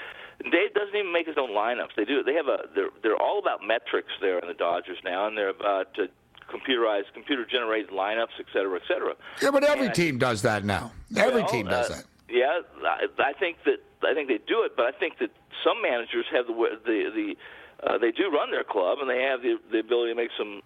[0.42, 1.94] Dave doesn't even make his own lineups.
[1.96, 2.22] They do.
[2.22, 2.68] They have a.
[2.74, 5.98] They're they're all about metrics there in the Dodgers now, and they're about.
[5.98, 6.06] Uh,
[6.50, 9.14] computerized, computer-generated lineups, et cetera, et cetera.
[9.40, 10.90] Yeah, but every And- team does that now.
[11.16, 12.04] Every well, team does uh, that.
[12.28, 15.30] Yeah, I, I think that I think they do it, but I think that
[15.62, 19.42] some managers have the the the uh, they do run their club and they have
[19.42, 20.60] the the ability to make some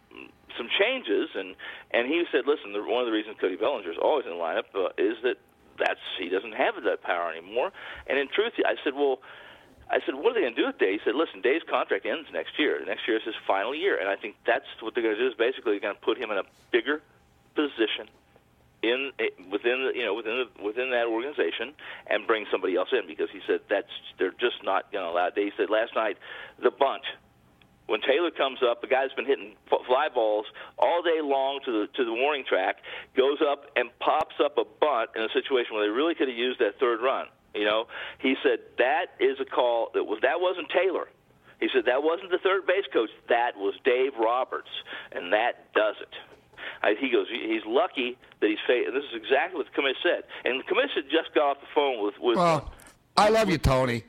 [0.56, 1.30] some changes.
[1.34, 1.54] And
[1.90, 4.38] and he said, listen, the, one of the reasons Cody Bellinger is always in the
[4.38, 5.36] lineup uh, is that
[5.78, 7.72] that's he doesn't have that power anymore.
[8.06, 9.20] And in truth, I said, well.
[9.84, 12.06] I said, "What are they going to do with Dave?" He said, "Listen, Dave's contract
[12.06, 12.80] ends next year.
[12.86, 15.28] Next year is his final year, and I think that's what they're going to do.
[15.28, 17.02] Is basically going to put him in a bigger
[17.54, 18.08] position
[18.84, 21.72] in eh, within the, you know within the, within that organization
[22.06, 25.30] and bring somebody else in because he said that's they're just not going to allow.
[25.34, 26.18] He said last night
[26.62, 27.02] the bunt
[27.86, 30.46] when Taylor comes up, the guy's been hitting fly balls
[30.78, 32.76] all day long to the to the warning track,
[33.16, 36.36] goes up and pops up a bunt in a situation where they really could have
[36.36, 37.26] used that third run.
[37.54, 37.86] You know,
[38.18, 41.08] he said that is a call that was that wasn't Taylor.
[41.60, 43.10] He said that wasn't the third base coach.
[43.28, 44.70] That was Dave Roberts,
[45.12, 46.12] and that does it.
[46.82, 50.22] I, he goes, he's lucky that he's fa- This is exactly what the commission said,
[50.44, 52.36] and the commission just got off the phone with with.
[52.36, 52.72] Well,
[53.16, 54.04] I love you, Tony.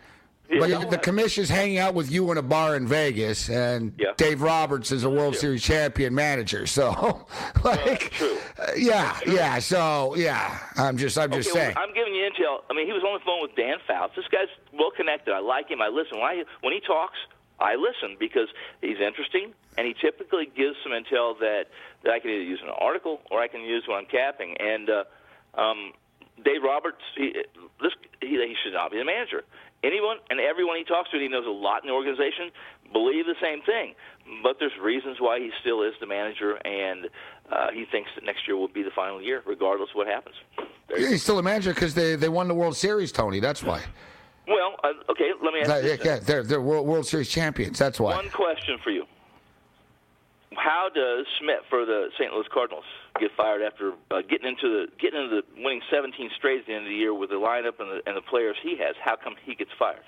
[0.49, 3.93] Yeah, but no, the commission's hanging out with you in a bar in Vegas, and
[3.97, 4.13] Yeah.
[4.17, 6.67] Dave Roberts is a World Series champion manager.
[6.67, 7.25] So,
[7.63, 9.59] like, uh, yeah, yeah.
[9.59, 10.59] So, yeah.
[10.75, 11.73] I'm just, I'm just saying.
[11.75, 12.61] Well, I'm giving you intel.
[12.69, 14.15] I mean, he was on the phone with Dan Fouts.
[14.15, 15.33] This guy's well connected.
[15.33, 15.81] I like him.
[15.81, 16.17] I listen.
[16.19, 17.17] When, I, when he talks,
[17.59, 18.47] I listen because
[18.81, 21.65] he's interesting, and he typically gives some intel that,
[22.03, 24.55] that I can either use in an article or I can use when I'm capping.
[24.59, 25.03] And uh,
[25.59, 25.93] um,
[26.43, 27.33] Dave Roberts, he,
[27.81, 29.43] this, he, he should not be the manager.
[29.85, 32.49] Anyone and everyone he talks to, he knows a lot in the organization,
[32.91, 33.93] believe the same thing.
[34.41, 37.05] But there's reasons why he still is the manager, and
[37.51, 40.35] uh, he thinks that next year will be the final year, regardless of what happens.
[40.89, 43.39] Yeah, he's still a manager because they, they won the World Series, Tony.
[43.39, 43.83] That's why.
[44.47, 47.77] Well, uh, okay, let me ask That- you yeah, they're, they're World, World Series champions.
[47.77, 48.15] That's why.
[48.15, 49.05] One question for you.
[50.55, 52.33] How does Shildt for the St.
[52.33, 52.85] Louis Cardinals
[53.19, 56.73] get fired after uh, getting into the getting into the winning 17 straight at the
[56.73, 58.95] end of the year with the lineup and the, and the players he has?
[59.03, 60.03] How come he gets fired?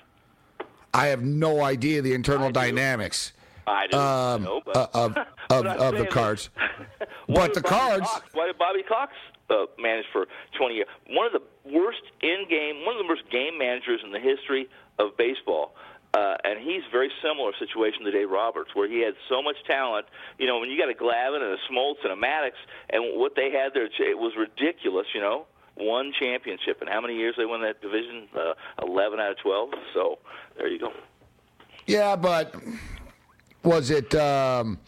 [0.94, 3.32] I have no idea the internal dynamics
[3.68, 5.16] I do um, know, but uh, of,
[5.50, 6.50] of, of the cards.
[7.28, 8.06] But the Bobby cards.
[8.10, 9.12] Cox, why did Bobby Cox
[9.50, 10.88] uh, manage for 20 years?
[11.10, 14.66] One of the worst in-game, one of the worst game managers in the history
[14.98, 15.74] of baseball.
[16.14, 20.06] Uh, and he's very similar situation to Dave Roberts, where he had so much talent.
[20.38, 22.52] You know, when you got a Glavine and a Smoltz and a Maddux,
[22.90, 25.06] and what they had there, it was ridiculous.
[25.14, 28.26] You know, one championship, and how many years they won that division?
[28.34, 29.68] Uh, Eleven out of twelve.
[29.92, 30.18] So
[30.56, 30.92] there you go.
[31.86, 32.54] Yeah, but
[33.62, 34.78] was it um,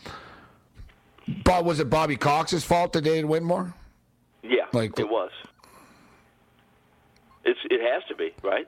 [1.46, 3.74] was it Bobby Cox's fault that they didn't win more?
[4.42, 5.30] Yeah, Like- it was.
[7.44, 8.66] It's it has to be right.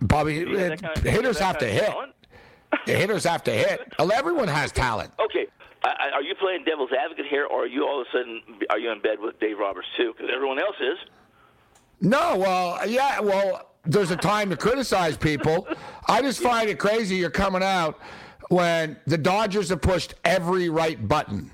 [0.00, 1.92] Bobby You have that kind of- hitters have to hit.
[2.86, 3.92] The hitters have to hit.
[3.98, 5.12] Well, Everyone has talent.
[5.18, 5.46] Okay,
[5.84, 8.42] I, I- are you playing devil's advocate here, or are you all of a sudden
[8.70, 10.12] are you in bed with Dave Roberts too?
[10.16, 10.98] Because everyone else is.
[12.00, 15.66] No, well, yeah, well, there's a time to criticize people.
[16.06, 17.98] I just find it crazy you're coming out
[18.50, 21.50] when the Dodgers have pushed every right button.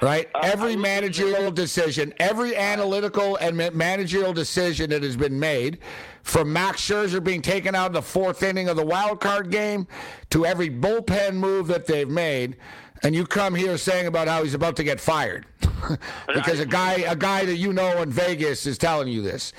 [0.00, 0.28] Right?
[0.42, 5.78] every managerial decision, every analytical and managerial decision that has been made,
[6.22, 9.86] from Max Scherzer being taken out in the fourth inning of the wild card game
[10.30, 12.56] to every bullpen move that they've made,
[13.02, 15.46] and you come here saying about how he's about to get fired
[16.34, 19.52] because a guy, a guy that you know in Vegas is telling you this.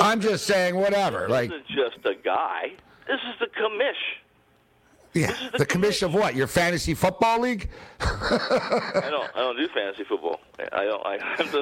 [0.00, 1.28] I'm just saying, whatever.
[1.28, 2.72] Like, This isn't just a guy.
[3.06, 4.21] This is the commish.
[5.14, 6.34] Yeah, the commission of what?
[6.34, 7.68] Your fantasy football league?
[8.00, 9.30] I don't.
[9.34, 10.40] I don't do fantasy football.
[10.72, 11.06] I don't.
[11.06, 11.46] I, I'm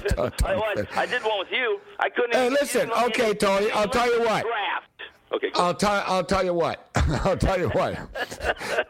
[0.00, 1.80] just, I, I, I did one with you.
[1.98, 2.34] I couldn't.
[2.34, 4.44] Hey, listen, okay, Tony, I'll tell you what.
[4.44, 4.90] Draft.
[5.32, 5.50] Okay.
[5.54, 6.04] I'll tell.
[6.06, 6.88] I'll tell you what.
[7.24, 7.98] I'll tell you what.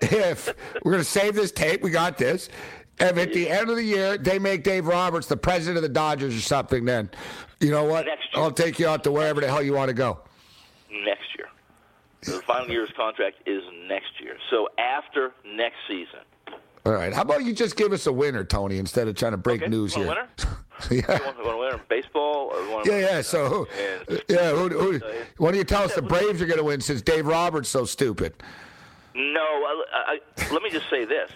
[0.02, 2.48] if we're gonna save this tape, we got this.
[3.00, 5.88] If at the end of the year they make Dave Roberts the president of the
[5.88, 7.10] Dodgers or something, then
[7.60, 8.06] you know what?
[8.34, 10.20] I'll take you out to wherever the hell you want to go.
[10.90, 11.48] next year.
[12.24, 14.36] The final year's contract is next year.
[14.50, 16.20] So after next season.
[16.86, 17.12] All right.
[17.12, 19.96] How about you just give us a winner, Tony, instead of trying to break news
[19.96, 20.26] Want a here?
[20.26, 20.56] winner?
[20.90, 21.18] yeah.
[21.18, 22.50] You want, you want a winner in baseball?
[22.52, 23.22] Or you want Yeah, yeah.
[23.22, 24.98] So, uh, who, yeah, who, who,
[25.38, 27.84] why don't you tell us the Braves are going to win since Dave Roberts so
[27.84, 28.34] stupid?
[29.14, 31.30] No, I, I, let me just say this.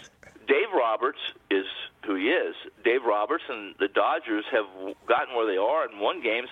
[0.47, 1.19] Dave Roberts
[1.51, 1.65] is
[2.05, 2.55] who he is.
[2.85, 4.67] Dave Roberts and the Dodgers have
[5.07, 6.49] gotten where they are and won games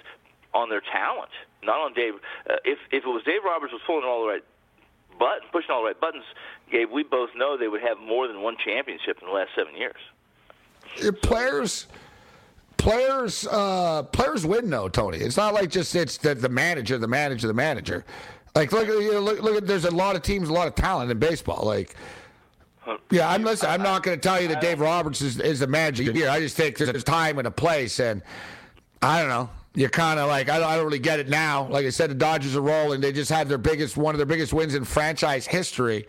[0.55, 1.31] on their talent,
[1.63, 2.15] not on Dave.
[2.49, 4.45] Uh, if if it was Dave Roberts was pulling all the right
[5.19, 6.25] buttons, pushing all the right buttons,
[6.71, 9.75] Gabe, we both know they would have more than one championship in the last seven
[9.77, 9.97] years.
[11.23, 11.87] players.
[12.79, 15.19] Players, uh, players win though, Tony.
[15.19, 18.05] It's not like just it's the, the manager, the manager, the manager.
[18.55, 20.75] Like look, you know, look, look at there's a lot of teams, a lot of
[20.75, 21.65] talent in baseball.
[21.65, 21.97] Like,
[23.11, 23.69] yeah, I'm listen.
[23.69, 26.29] I'm not going to tell you that Dave Roberts is, is the manager here.
[26.29, 28.23] I just think there's time and a place, and
[29.03, 29.51] I don't know.
[29.77, 31.69] You're kind of like I don't, I don't really get it now.
[31.69, 33.03] Like I said, the Dodgers are rolling.
[33.03, 36.09] They just had their biggest one of their biggest wins in franchise history,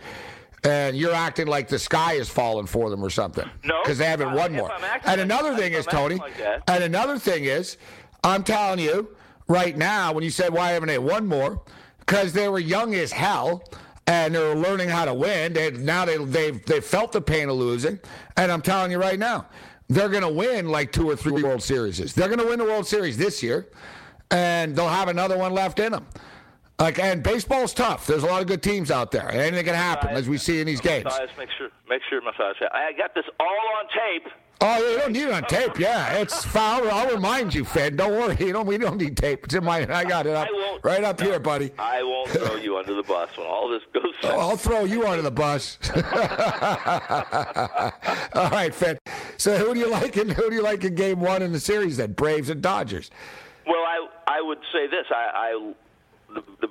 [0.64, 3.48] and you're acting like the sky is falling for them or something.
[3.66, 4.72] No, because they haven't uh, won more.
[4.72, 6.16] I'm acting And another if thing is, Tony.
[6.16, 6.34] like
[6.70, 7.78] and another thing is,
[8.24, 9.10] I'm telling you
[9.50, 11.62] right now, when you said why haven't they won more?
[12.00, 13.64] Because they were young as hell.
[14.10, 15.52] And they were learning how to win.
[15.52, 18.00] They now they they've they felt the pain of losing.
[18.38, 19.48] And I'm telling you right now,
[19.89, 22.13] they're going to win like two or three World Series.
[22.13, 23.67] They're going to win the World Series this year,
[24.32, 26.06] and they'll have another one left in them.
[26.80, 28.06] Like and baseball's tough.
[28.06, 29.28] There's a lot of good teams out there.
[29.30, 31.06] and Anything can happen, as we see in these games.
[31.06, 32.58] Matthias, make sure, make sure, Matthias.
[32.71, 33.47] I got this all
[33.80, 34.32] on tape.
[34.60, 35.78] Oh, you don't need it on tape.
[35.78, 36.89] Yeah, it's foul.
[36.89, 37.96] I'll remind you, Fed.
[37.96, 38.36] Don't worry.
[38.39, 38.65] You don't.
[38.65, 39.46] We don't need tape.
[39.46, 39.82] It's in my.
[39.93, 40.48] I got it up,
[40.84, 41.72] right up here, buddy.
[41.78, 44.15] I won't throw you under the bus when all this goes.
[44.24, 45.78] Oh, I'll throw you under the bus.
[48.34, 48.98] All right, Fed.
[49.38, 50.17] So who do you like?
[50.17, 51.98] In, who do you like in Game One in the series?
[51.98, 53.12] Then Braves and Dodgers.
[53.67, 55.06] Well, I I would say this.
[55.12, 55.74] I, I
[56.34, 56.67] the, the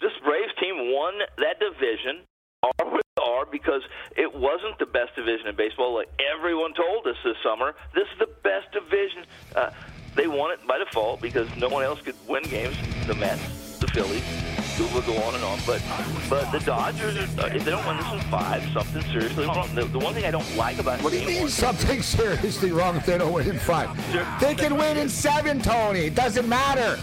[0.00, 2.22] this Braves team won that division.
[2.62, 3.80] Are what they are because
[4.16, 5.94] it wasn't the best division in baseball.
[5.94, 9.24] Like everyone told us this summer, this is the best division.
[9.56, 9.70] Uh,
[10.14, 12.76] they won it by default because no one else could win games.
[13.06, 14.22] The Mets, the Phillies,
[14.78, 15.58] we will go on and on.
[15.66, 15.82] But
[16.28, 19.74] but the Dodgers, are, if they don't win this in five, something seriously wrong.
[19.74, 22.96] The, the one thing I don't like about What do you mean something seriously wrong
[22.96, 23.88] if they don't win in five?
[24.38, 26.00] They can win in seven, Tony.
[26.00, 27.00] It doesn't matter.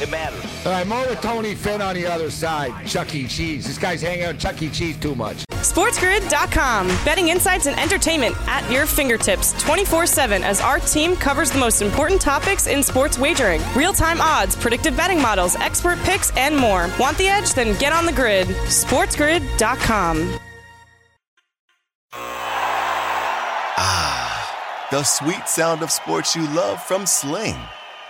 [0.00, 0.44] It matters.
[0.66, 2.86] All right, more with Tony Finn on the other side.
[2.86, 3.26] Chuck E.
[3.26, 3.66] Cheese.
[3.66, 4.68] This guy's hanging out at Chuck E.
[4.70, 5.44] Cheese too much.
[5.50, 6.86] SportsGrid.com.
[7.04, 11.82] Betting insights and entertainment at your fingertips 24 7 as our team covers the most
[11.82, 16.88] important topics in sports wagering real time odds, predictive betting models, expert picks, and more.
[16.98, 17.52] Want the edge?
[17.54, 18.46] Then get on the grid.
[18.48, 20.38] SportsGrid.com.
[23.78, 27.56] Ah, The sweet sound of sports you love from Sling.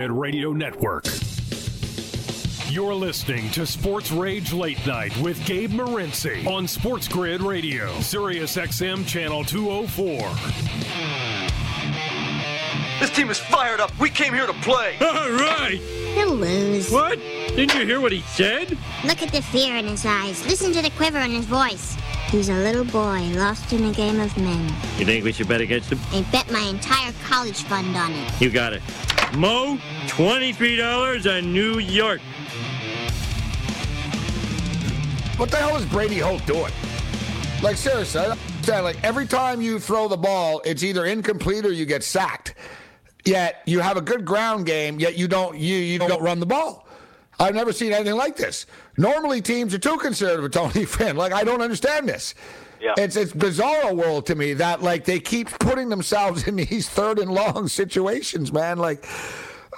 [0.00, 1.04] At Radio Network.
[2.68, 8.56] You're listening to Sports Rage Late Night with Gabe Morency on Sports Grid Radio, Sirius
[8.56, 10.18] XM Channel 204.
[12.98, 13.96] This team is fired up.
[14.00, 14.96] We came here to play.
[15.00, 15.78] All right.
[16.14, 16.90] He'll lose.
[16.90, 17.20] What?
[17.20, 18.76] Didn't you hear what he said?
[19.04, 20.44] Look at the fear in his eyes.
[20.46, 21.96] Listen to the quiver in his voice.
[22.30, 24.64] He's a little boy lost in a game of men.
[24.98, 26.00] You think we should bet against him?
[26.10, 28.40] I bet my entire college fund on it.
[28.40, 28.82] You got it.
[29.32, 32.20] Mo, $23 on New York.
[35.36, 36.72] What the hell is Brady Hoke doing?
[37.62, 38.84] Like seriously, I understand.
[38.84, 42.54] Like every time you throw the ball, it's either incomplete or you get sacked.
[43.24, 46.46] Yet you have a good ground game, yet you don't you you don't run the
[46.46, 46.86] ball.
[47.40, 48.66] I've never seen anything like this.
[48.96, 51.16] Normally teams are too conservative with Tony Finn.
[51.16, 52.34] Like I don't understand this.
[52.84, 52.92] Yeah.
[52.98, 57.18] It's it's bizarre world to me that like they keep putting themselves in these third
[57.18, 58.76] and long situations, man.
[58.76, 59.06] Like,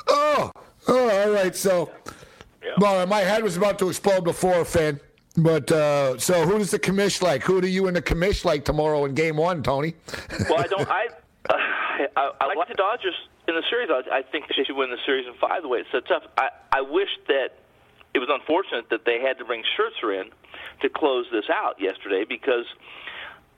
[0.09, 0.51] oh,
[0.89, 1.55] oh, all right.
[1.55, 1.93] So,
[2.79, 4.99] well, my head was about to explode before Finn.
[5.37, 7.43] But uh, so, who does the commish like?
[7.45, 9.95] Who do you and the commish like tomorrow in Game One, Tony?
[10.49, 10.89] well, I don't.
[10.91, 11.07] I
[11.49, 13.15] I, I, I like the Dodgers
[13.47, 13.89] in the series.
[13.91, 15.63] I, I think they should win the series in five.
[15.63, 17.51] The way it sets up, I, I wish that
[18.15, 20.31] it was unfortunate that they had to bring Scherzer in
[20.83, 22.67] to close this out yesterday because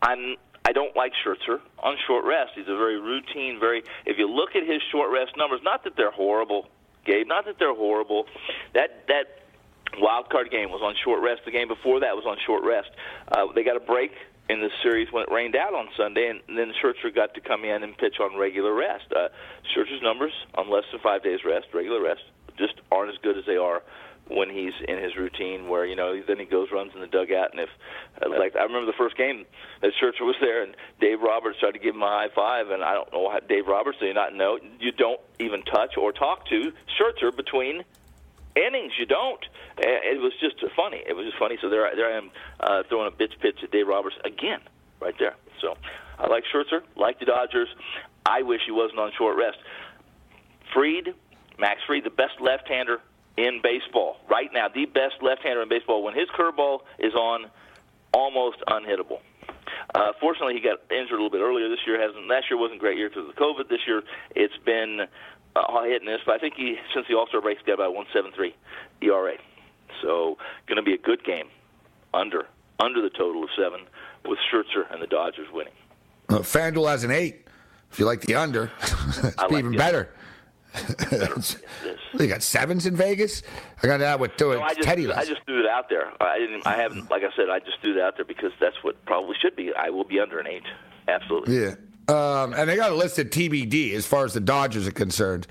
[0.02, 2.52] I'm I don't like Scherzer on short rest.
[2.54, 3.82] He's a very routine, very.
[4.04, 6.68] If you look at his short rest numbers, not that they're horrible,
[7.06, 7.26] Gabe.
[7.26, 8.26] Not that they're horrible.
[8.74, 9.40] That that
[9.98, 11.42] wild card game was on short rest.
[11.46, 12.90] The game before that was on short rest.
[13.32, 14.12] Uh, they got a break
[14.50, 17.64] in the series when it rained out on Sunday, and then Scherzer got to come
[17.64, 19.04] in and pitch on regular rest.
[19.14, 19.28] Uh,
[19.74, 22.22] Scherzer's numbers on less than five days rest, regular rest,
[22.58, 23.82] just aren't as good as they are
[24.28, 27.50] when he's in his routine where you know then he goes runs in the dugout
[27.52, 27.68] and if
[28.22, 29.46] uh, like I remember the first game
[29.80, 32.82] that Scherzer was there and Dave Roberts tried to give him a high five and
[32.84, 34.58] I don't know how Dave Roberts did not know?
[34.78, 37.84] You don't even touch or talk to Scherzer between
[38.54, 38.92] innings.
[38.98, 39.44] You don't.
[39.78, 41.02] It was just funny.
[41.06, 41.56] It was just funny.
[41.60, 44.60] So there there I am uh, throwing a bitch pitch at Dave Roberts again
[45.00, 45.36] right there.
[45.60, 45.76] So
[46.18, 47.68] I like Scherzer like the Dodgers.
[48.26, 49.58] I wish he wasn't on short rest.
[50.74, 51.14] Fried
[51.58, 53.00] Max Fried the best left-hander
[53.38, 56.02] in baseball right now, the best left-hander in baseball.
[56.02, 57.46] When his curveball is on,
[58.12, 59.20] almost unhittable.
[59.94, 62.00] Uh, fortunately, he got injured a little bit earlier this year.
[62.00, 63.68] Hasn't last year wasn't a great year because of COVID.
[63.68, 64.02] This year,
[64.34, 65.06] it's been
[65.54, 66.20] uh, hit and miss.
[66.26, 68.52] But I think he since the All Star break, he's got about 1.73
[69.02, 69.34] ERA.
[70.02, 70.36] So,
[70.66, 71.48] going to be a good game
[72.12, 72.46] under
[72.80, 73.80] under the total of seven
[74.24, 75.72] with Scherzer and the Dodgers winning.
[76.28, 77.46] Uh, FanDuel has an eight.
[77.90, 80.10] If you like the under, it's like even better.
[82.18, 83.42] you got sevens in Vegas.
[83.82, 84.52] I got that with two.
[84.54, 86.12] No, I just, Teddy I just threw it out there.
[86.20, 86.66] I didn't.
[86.66, 87.10] I haven't.
[87.10, 89.72] Like I said, I just threw it out there because that's what probably should be.
[89.74, 90.64] I will be under an eight.
[91.06, 91.60] Absolutely.
[91.60, 91.74] Yeah.
[92.08, 95.46] Um, and they got a listed TBD as far as the Dodgers are concerned.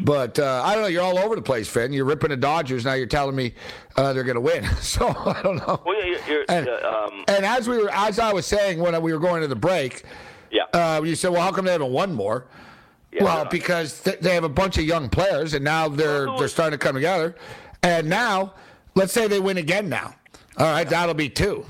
[0.00, 0.88] But uh, I don't know.
[0.88, 1.92] You're all over the place, Finn.
[1.92, 2.84] You're ripping the Dodgers.
[2.84, 3.54] Now you're telling me
[3.96, 4.64] uh, they're going to win.
[4.84, 5.82] So I don't know.
[5.84, 9.00] Well, you're, you're, and, uh, um, and as we were, as I was saying when
[9.02, 10.04] we were going to the break,
[10.50, 12.46] yeah, uh, you said, "Well, how come they haven't won more?"
[13.20, 16.78] Well, because th- they have a bunch of young players, and now they're they're starting
[16.78, 17.34] to come together.
[17.82, 18.54] And now,
[18.94, 19.88] let's say they win again.
[19.88, 20.14] Now,
[20.58, 21.64] all right, that'll be two.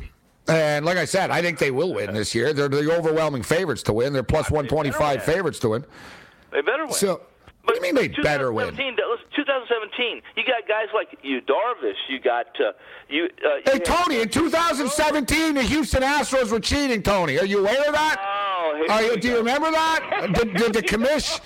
[0.47, 2.53] And like I said, I think they will win this year.
[2.53, 4.13] They're the overwhelming favorites to win.
[4.13, 5.85] They're plus one twenty five favorites to win.
[6.53, 6.95] They better win.
[6.95, 7.23] So,
[7.65, 8.75] what do you mean they better win?
[9.35, 11.95] 2017, Yu got guys like you, Darvish.
[12.09, 12.73] You got uh,
[13.09, 13.29] you.
[13.45, 17.03] Uh, Hey you Tony, in 2017, the Houston Astros were cheating.
[17.03, 18.17] Tony, are you aware of that?
[18.21, 20.31] Oh, Are you, do you remember that?
[20.35, 21.41] Did, did the commish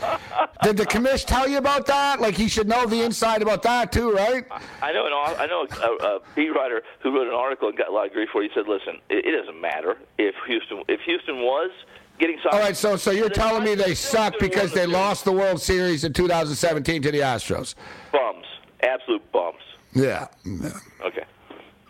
[0.62, 2.20] did the commish tell you about that?
[2.20, 4.44] Like he should know the inside about that too, right?
[4.82, 5.06] I know.
[5.06, 8.06] An, I know a, a beat writer who wrote an article and got a lot
[8.06, 8.50] of grief for it.
[8.50, 11.70] He said, "Listen, it, it doesn't matter if Houston if Houston was
[12.18, 15.60] getting All right, so so you're telling me they suck because they lost the World
[15.60, 17.74] Series in 2017 to the Astros?
[18.12, 18.44] bums,
[18.82, 19.56] absolute bums."
[19.94, 20.26] Yeah.
[21.04, 21.24] Okay,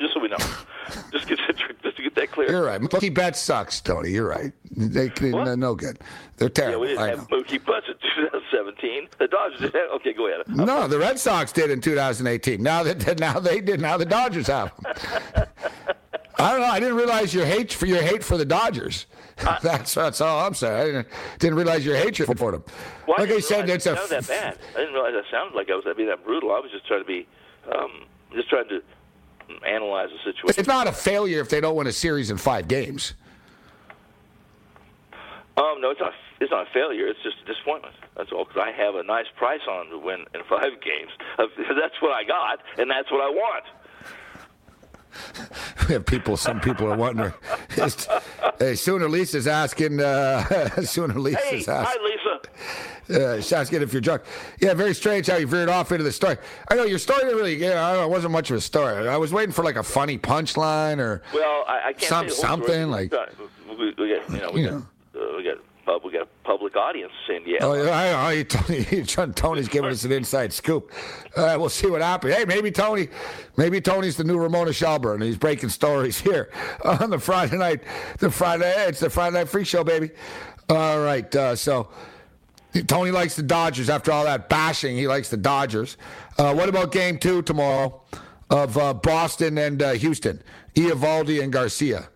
[0.00, 0.36] just so we know,
[1.12, 1.38] just get
[1.82, 2.50] just to get that clear.
[2.50, 2.80] You're right.
[2.80, 4.10] Mookie Betts sucks, Tony.
[4.10, 4.52] You're right.
[4.70, 5.98] They, they're no good.
[6.36, 6.74] They're terrible.
[6.74, 7.38] Yeah, we didn't I have know.
[7.38, 9.08] Mookie Betts in 2017.
[9.18, 9.74] The Dodgers did.
[9.74, 10.46] Okay, go ahead.
[10.48, 12.62] No, the Red Sox did in 2018.
[12.62, 13.80] Now that now they did.
[13.80, 15.46] Now the Dodgers have them.
[16.38, 16.66] I don't know.
[16.66, 19.06] I didn't realize your hate for your hate for the Dodgers.
[19.62, 20.74] that's that's all I'm saying.
[20.74, 21.08] I didn't,
[21.38, 22.64] didn't realize your hatred for them.
[23.06, 24.58] Well, like I didn't said, it's it a sounded that bad.
[24.74, 26.52] I didn't realize that sounded like I was being that brutal.
[26.52, 27.26] I was just trying to be,
[27.72, 28.82] um, just trying to
[29.66, 30.58] analyze the situation.
[30.58, 33.14] It's not a failure if they don't win a series in five games.
[35.56, 36.12] Um, no, it's not.
[36.40, 37.08] It's not a failure.
[37.08, 37.94] It's just a disappointment.
[38.16, 38.44] That's all.
[38.44, 41.10] Because I have a nice price on to win in five games.
[41.36, 43.64] That's what I got, and that's what I want.
[45.88, 46.36] We have people.
[46.36, 47.32] Some people are wondering.
[48.58, 50.00] hey, sooner Lisa's asking.
[50.00, 50.42] Uh,
[50.82, 51.74] sooner Lisa's Hey, asking.
[51.74, 52.40] hi, Lisa.
[53.10, 54.22] Uh, she's asking if you're drunk.
[54.60, 56.36] Yeah, very strange how you veered off into the story.
[56.70, 57.56] I know your story didn't really.
[57.56, 58.06] Yeah, I don't know.
[58.06, 59.08] It wasn't much of a story.
[59.08, 62.34] I was waiting for like a funny punchline or Well, I, I can't Some- say
[62.34, 63.12] something like-
[63.78, 64.70] we, we got, you know, we You
[65.14, 65.58] got, uh, we got,
[65.88, 67.44] pub, we got a public audience in.
[67.60, 70.92] Oh, yeah, I, Tony, Tony's giving us an inside scoop.
[71.34, 72.34] Uh, we'll see what happens.
[72.34, 73.08] Hey, maybe Tony,
[73.56, 75.22] maybe Tony's the new Ramona Shelburne.
[75.22, 76.50] He's breaking stories here
[76.84, 77.82] on the Friday night.
[78.18, 80.10] The Friday, it's the Friday night free show, baby.
[80.68, 81.88] All right, uh, so
[82.86, 83.88] Tony likes the Dodgers.
[83.88, 85.96] After all that bashing, he likes the Dodgers.
[86.36, 88.02] Uh, what about Game Two tomorrow
[88.50, 90.42] of uh, Boston and uh, Houston?
[90.74, 92.10] Eovaldi and Garcia.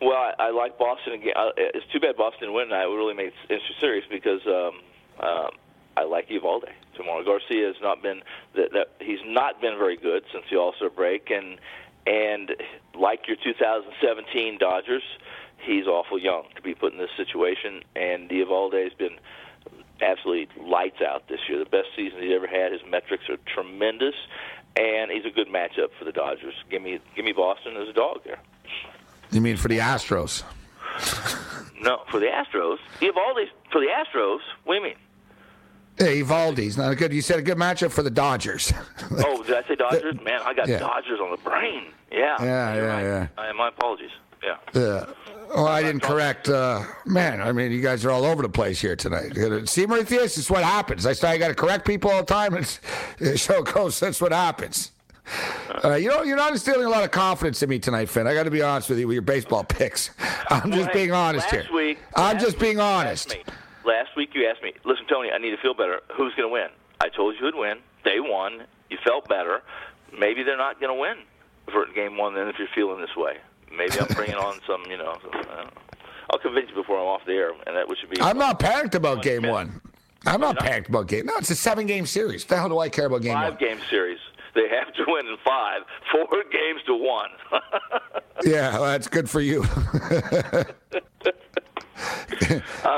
[0.00, 1.34] Well, I, I like Boston again.
[1.56, 2.70] It's too bad Boston win.
[2.70, 4.80] That would really make it serious because um,
[5.26, 5.50] um,
[5.96, 7.24] I like Eovaldi tomorrow.
[7.24, 8.22] Garcia has not been
[8.54, 11.58] that, that he's not been very good since the All Star break, and
[12.06, 12.54] and
[12.94, 15.02] like your 2017 Dodgers,
[15.58, 17.82] he's awful young to be put in this situation.
[17.96, 19.18] And Eovaldi has been
[20.00, 21.58] absolutely lights out this year.
[21.58, 22.70] The best season he's ever had.
[22.70, 24.14] His metrics are tremendous,
[24.76, 26.54] and he's a good matchup for the Dodgers.
[26.70, 28.38] Give me give me Boston as a dog there.
[29.30, 30.42] You mean for the Astros?
[31.80, 32.78] No, for the Astros.
[33.00, 34.40] Eovaldi for the Astros.
[34.64, 34.94] What do you mean?
[35.98, 37.12] Yeah, Eovaldi's not a good.
[37.12, 38.72] You said a good matchup for the Dodgers.
[39.12, 40.14] oh, did I say Dodgers?
[40.22, 40.78] Man, I got Yeah.
[40.78, 41.84] Dodgers on the brain.
[42.10, 42.36] Yeah.
[42.40, 43.02] Yeah, yeah, right.
[43.02, 43.26] yeah.
[43.36, 44.10] I, my apologies.
[44.42, 44.56] Yeah.
[44.74, 45.06] Yeah.
[45.48, 46.48] Well, I didn't correct.
[46.48, 49.32] Uh, man, I mean, you guys are all over the place here tonight.
[49.68, 51.06] See, this is what happens.
[51.06, 52.54] I I got to correct people all the time.
[52.54, 52.80] It's,
[53.18, 54.92] the show goes, that's what happens.
[55.84, 58.26] Uh, you know, you're not instilling a lot of confidence in me tonight, Finn.
[58.26, 60.10] I got to be honest with you with your baseball picks.
[60.50, 61.64] I'm just Well, being honest here.
[61.72, 63.30] Week, I'm just being honest.
[63.30, 63.44] me-
[63.84, 66.00] last week you asked me, listen, Tony, I need to feel better.
[66.16, 66.68] Who's going to win?
[67.00, 67.78] I told you who'd win.
[68.04, 68.64] They won.
[68.90, 69.62] You felt better.
[70.18, 71.18] Maybe they're not going to win
[71.72, 73.36] for game one then if you're feeling this way.
[73.76, 75.70] Maybe I'm bringing on some, you know, some, I don't know.
[76.30, 78.20] I'll convince you before I'm off the air, and that should be.
[78.20, 79.80] I'm not panicked about game one.
[80.26, 81.26] I'm not panicked about game.
[81.26, 82.44] No, it's a seven game series.
[82.44, 83.60] The hell do I care about game five one?
[83.60, 84.18] game series.
[84.58, 85.82] They have to win in five.
[86.10, 87.30] Four games to one.
[88.44, 89.62] Yeah, well, that's good for you.
[89.62, 89.66] Um,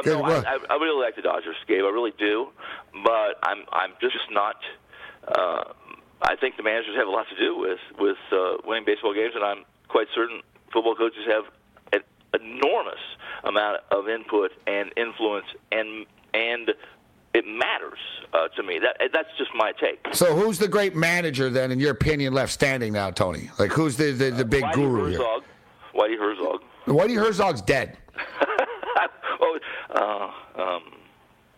[0.05, 0.23] no.
[0.23, 1.83] I, I, I really like the Dodgers, Gabe.
[1.83, 2.49] I really do,
[2.93, 4.57] but I'm I'm just not.
[5.27, 5.73] Uh,
[6.21, 9.33] I think the managers have a lot to do with with uh, winning baseball games,
[9.35, 10.43] and I'm quite certain
[10.75, 11.45] football coaches have
[11.95, 12.03] an
[12.35, 13.01] enormous
[13.45, 16.05] amount of input and influence, and
[16.35, 16.75] and
[17.35, 17.99] it matters
[18.33, 18.79] uh, to me.
[18.79, 20.07] That that's just my take.
[20.13, 23.51] So who's the great manager then, in your opinion, left standing now, Tony?
[23.59, 25.19] Like who's the the, the big Whitey guru here?
[25.19, 25.45] Herzog.
[25.95, 26.63] Whitey Herzog.
[26.87, 27.97] Whitey Herzog's dead.
[29.41, 29.59] oh,
[29.91, 30.83] uh, um,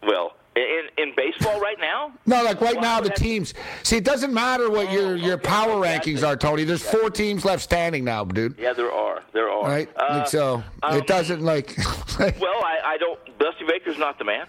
[0.02, 2.12] well, in in baseball right now.
[2.26, 3.54] No, like right now the teams.
[3.82, 6.64] See, it doesn't matter what your your power rankings are, Tony.
[6.64, 8.58] There's four teams left standing now, dude.
[8.58, 9.22] Yeah, there are.
[9.32, 9.64] There are.
[9.64, 9.88] Right?
[9.96, 11.76] Uh, so um, it doesn't like.
[12.18, 13.18] well, I, I don't.
[13.38, 14.46] Dusty Baker's not the man.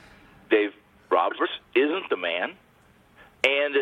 [0.49, 0.73] Dave
[1.13, 1.39] Roberts
[1.75, 2.53] isn't the man.
[3.43, 3.75] And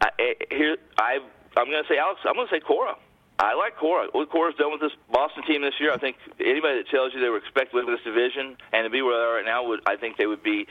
[0.00, 1.18] I, I, here, I,
[1.56, 2.20] I'm going to say Alex.
[2.24, 2.94] I'm going to say Cora.
[3.38, 4.06] I like Cora.
[4.12, 7.20] What Cora's done with this Boston team this year, I think anybody that tells you
[7.20, 9.66] they were expected to win this division and to be where they are right now,
[9.66, 10.66] would I think they would be.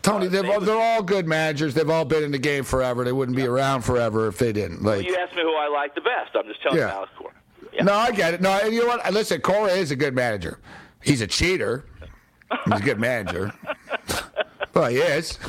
[0.00, 1.74] Tony, they've, all- they're all good managers.
[1.74, 3.04] They've all been in the game forever.
[3.04, 4.82] They wouldn't be around forever if they didn't.
[4.82, 6.30] Like, You asked me who I like the best.
[6.34, 6.94] I'm just telling you, Yeah.
[6.94, 7.32] Alex Cora.
[7.82, 8.40] no, I get it.
[8.40, 9.12] No, you know what?
[9.12, 10.58] Listen, Cora is a good manager.
[11.02, 11.84] He's a cheater.
[12.64, 13.52] He's a good manager.
[14.74, 15.38] well, he is.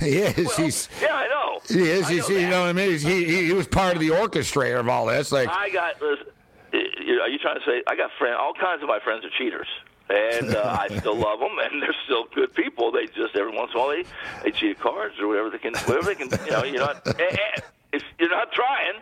[0.00, 0.56] He is.
[0.56, 0.88] he's.
[1.00, 1.60] Yeah, I know.
[1.68, 2.08] He is.
[2.08, 2.90] He's, know you know what I mean?
[2.90, 5.30] He's, he, he he was part of the orchestrator of all this.
[5.30, 6.02] Like, I got.
[6.02, 6.26] listen,
[6.72, 8.34] Are you trying to say I got friend?
[8.34, 9.68] All kinds of my friends are cheaters,
[10.10, 12.90] and uh, I still love them, and they're still good people.
[12.90, 14.04] They just every once in a while they
[14.42, 15.74] they cheat at cards or whatever they can.
[15.76, 16.30] Whatever they can.
[16.44, 17.06] You know, you're not.
[17.06, 17.60] eh, eh,
[17.92, 18.94] If you're not trying,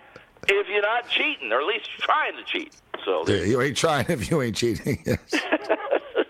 [0.47, 2.75] if you're not cheating, or at least trying to cheat.
[3.07, 5.03] So Yeah, you ain't trying if you ain't cheating.
[5.31, 6.22] Ton-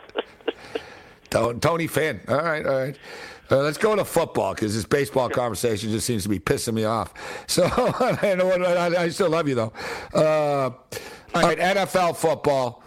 [1.32, 2.20] Tony Finn.
[2.28, 2.98] All right, all right.
[3.50, 6.84] Uh, let's go to football because this baseball conversation just seems to be pissing me
[6.84, 7.12] off.
[7.48, 9.72] So I, know I, I still love you though.
[10.14, 10.70] Uh,
[11.34, 12.82] all right, NFL football.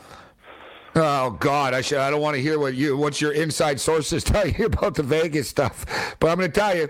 [0.96, 2.00] Oh God, I should.
[2.00, 5.04] I don't want to hear what you, what's your inside sources tell you about the
[5.04, 6.16] Vegas stuff.
[6.20, 6.90] But I'm going to tell you,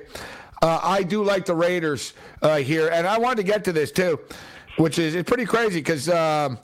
[0.61, 3.91] uh, I do like the Raiders uh, here, and I wanted to get to this
[3.91, 4.19] too,
[4.77, 6.07] which is it's pretty crazy because.
[6.07, 6.59] Um,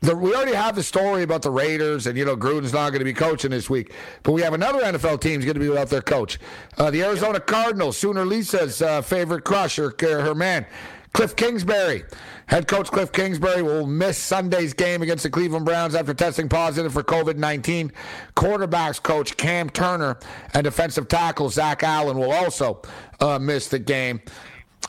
[0.00, 3.00] the, we already have the story about the Raiders, and you know Gruden's not going
[3.00, 3.92] to be coaching this week.
[4.22, 6.38] But we have another NFL team's going to be without their coach.
[6.78, 10.66] Uh, the Arizona Cardinals, Sooner Lisa's uh, favorite crush, her, her man,
[11.12, 12.04] Cliff Kingsbury.
[12.46, 16.92] Head coach Cliff Kingsbury will miss Sunday's game against the Cleveland Browns after testing positive
[16.92, 17.92] for COVID 19.
[18.36, 20.18] Quarterbacks coach Cam Turner
[20.54, 22.82] and defensive tackle Zach Allen will also
[23.20, 24.20] uh, miss the game.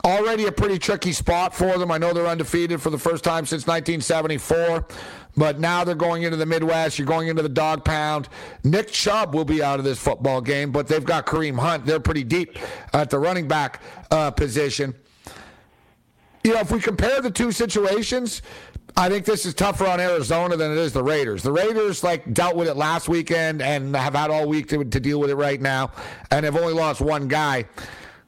[0.04, 1.92] Already a pretty tricky spot for them.
[1.92, 4.86] I know they're undefeated for the first time since 1974,
[5.36, 6.98] but now they're going into the Midwest.
[6.98, 8.28] You're going into the dog pound.
[8.64, 11.86] Nick Chubb will be out of this football game, but they've got Kareem Hunt.
[11.86, 12.58] They're pretty deep
[12.92, 13.80] at the running back
[14.10, 14.94] uh, position.
[16.42, 18.42] You know, if we compare the two situations,
[18.96, 21.42] I think this is tougher on Arizona than it is the Raiders.
[21.44, 25.00] The Raiders like dealt with it last weekend and have had all week to, to
[25.00, 25.92] deal with it right now,
[26.30, 27.66] and have only lost one guy.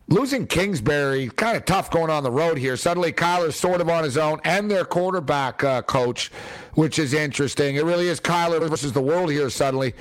[0.09, 2.77] Losing Kingsbury, kind of tough going on the road here.
[2.77, 6.31] Suddenly, Kyler's sort of on his own, and their quarterback uh, coach,
[6.75, 7.77] which is interesting.
[7.77, 9.49] It really is Kyler versus the world here.
[9.49, 9.95] Suddenly,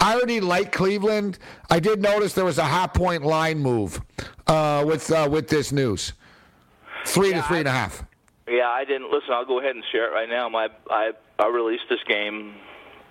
[0.00, 1.38] I already like Cleveland.
[1.68, 4.00] I did notice there was a half point line move
[4.46, 6.12] uh, with uh, with this news,
[7.04, 8.04] three to three and a half.
[8.48, 9.32] Yeah, I didn't listen.
[9.32, 10.48] I'll go ahead and share it right now.
[10.48, 12.54] My I I released this game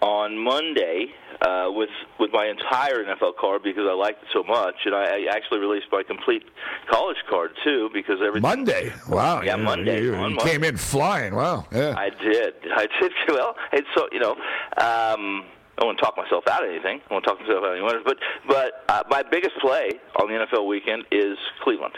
[0.02, 1.08] on Monday
[1.42, 1.90] uh, with
[2.20, 5.60] with my entire NFL card because I liked it so much, and I, I actually
[5.60, 6.44] released my complete
[6.90, 10.02] college card too because every Monday, wow, Yeah, Monday.
[10.02, 11.36] You, you came in flying.
[11.36, 11.96] Wow, yeah.
[11.98, 12.54] I did.
[12.76, 13.12] I did.
[13.28, 14.32] Well, it's so you know.
[14.78, 15.46] Um,
[15.82, 17.00] I won't talk myself out of anything.
[17.10, 18.04] I won't talk myself out of any winners.
[18.06, 19.92] But but uh, my biggest play
[20.22, 21.98] on the NFL weekend is Cleveland,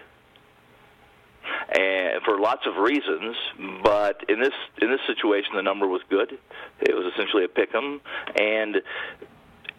[1.70, 3.36] and for lots of reasons.
[3.84, 6.38] But in this in this situation, the number was good.
[6.82, 8.02] It was essentially a pick 'em,
[8.36, 8.82] and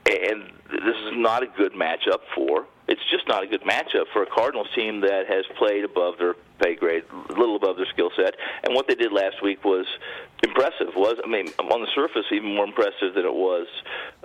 [0.07, 2.67] and this is not a good matchup for.
[2.89, 6.35] It's just not a good matchup for a Cardinals team that has played above their
[6.61, 8.35] pay grade, a little above their skill set.
[8.65, 9.87] And what they did last week was
[10.43, 10.89] impressive.
[10.97, 13.67] Was I mean, on the surface, even more impressive than it was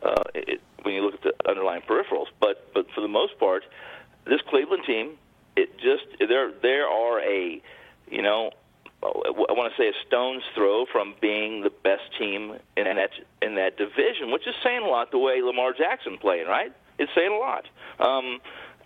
[0.01, 2.27] uh, it, when you look at the underlying peripherals.
[2.39, 3.63] But but for the most part,
[4.25, 5.17] this Cleveland team,
[5.57, 7.61] it just there there are a
[8.09, 8.51] you know
[9.03, 13.55] I want to say a stone's throw from being the best team in that in
[13.55, 15.11] that division, which is saying a lot.
[15.11, 16.73] The way Lamar Jackson playing, right?
[16.97, 17.65] It's saying a lot.
[17.99, 18.39] Um,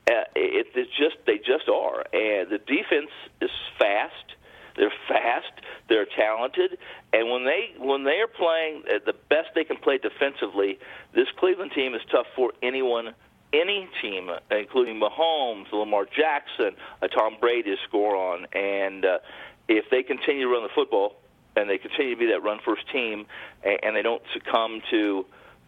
[0.09, 4.35] uh, it, it's just they just are, and the defense is fast.
[4.75, 5.51] They're fast.
[5.87, 6.77] They're talented,
[7.13, 10.77] and when they when they are playing at the best they can play defensively,
[11.15, 13.13] this Cleveland team is tough for anyone
[13.53, 19.19] any team, including Mahomes, Lamar Jackson, a Tom Brady to score on, and uh,
[19.67, 21.15] if they continue to run the football
[21.55, 23.25] and they continue to be that run first team
[23.63, 25.25] and, and they don't succumb to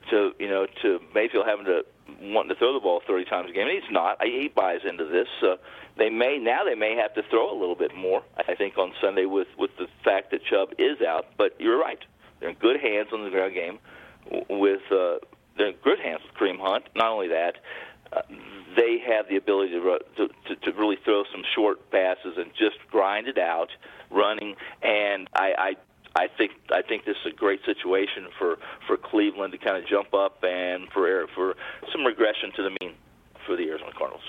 [0.09, 1.83] to you know to Mayfield having to
[2.21, 3.67] wanting to throw the ball 30 times a game.
[3.67, 4.21] And he's not.
[4.23, 5.27] He buys into this.
[5.41, 5.55] Uh,
[5.97, 8.23] they may now they may have to throw a little bit more.
[8.37, 11.27] I think on Sunday with with the fact that Chubb is out.
[11.37, 11.99] But you're right.
[12.39, 13.79] They're in good hands on the ground game.
[14.49, 15.17] With uh,
[15.57, 16.85] they're good hands with Kareem Hunt.
[16.95, 17.55] Not only that,
[18.11, 18.21] uh,
[18.75, 23.27] they have the ability to, to to really throw some short passes and just grind
[23.27, 23.69] it out,
[24.09, 24.55] running.
[24.81, 25.75] And I, I
[26.15, 29.87] I think I think this is a great situation for for Cleveland to kind of
[29.87, 31.55] jump up and for for
[31.91, 32.95] some regression to the mean
[33.45, 34.23] for the Arizona Cardinals.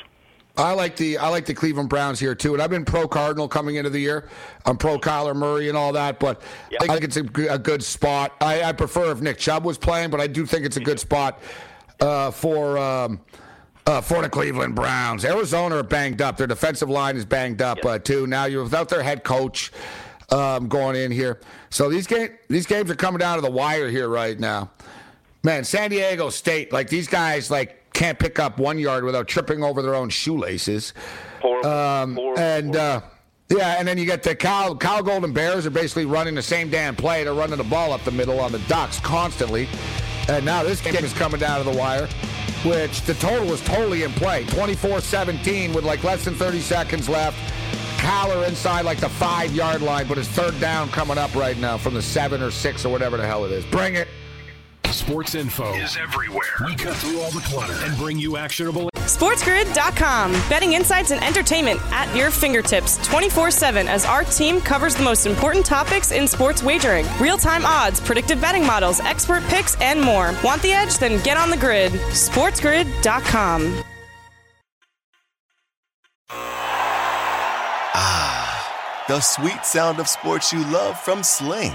[0.57, 3.49] I like the I like the Cleveland Browns here too, and I've been pro Cardinal
[3.49, 4.29] coming into the year.
[4.65, 6.43] I'm pro Kyler Murray and all that, but.
[6.81, 8.33] I think it's a, a good spot.
[8.41, 11.01] I, I, prefer if Nick Chubb was playing, but I do think it's a good
[11.01, 11.41] spot
[12.01, 12.79] uh, for.
[12.79, 13.21] Um,
[13.87, 15.27] uh, for the Cleveland Browns.
[15.27, 16.39] Arizona are banged up.
[16.39, 18.27] Their defensive line is banged up uh, too.
[18.27, 19.73] Now you're without their head coach
[20.31, 21.41] um, going in here.
[21.69, 24.71] So these game these games are coming down to the wire here right now.
[25.43, 29.65] Man, San Diego State, like these guys, like can't pick up one yard without tripping
[29.65, 30.93] over their own shoelaces.
[31.41, 31.71] Horrible.
[31.71, 32.43] Um, horrible.
[32.43, 33.01] And uh,
[33.49, 36.69] yeah, and then you get the Cal Cal Golden Bears are basically running the same
[36.69, 37.25] damn play.
[37.25, 39.69] They're running the ball up the middle on the Ducks constantly.
[40.29, 42.09] And now this game is coming down to the wire
[42.65, 44.45] which the total was totally in play.
[44.45, 47.37] 24-17 with like less than 30 seconds left.
[47.99, 51.77] Kyler inside like the five yard line, but it's third down coming up right now
[51.79, 53.65] from the seven or six or whatever the hell it is.
[53.67, 54.09] Bring it.
[54.91, 56.47] Sports info is everywhere.
[56.65, 58.89] We cut through all the clutter and bring you actionable.
[58.95, 60.33] SportsGrid.com.
[60.49, 65.27] Betting insights and entertainment at your fingertips 24 7 as our team covers the most
[65.27, 70.33] important topics in sports wagering real time odds, predictive betting models, expert picks, and more.
[70.45, 70.97] Want the edge?
[70.99, 71.93] Then get on the grid.
[71.93, 73.83] SportsGrid.com.
[77.97, 81.75] Ah, the sweet sound of sports you love from Sling.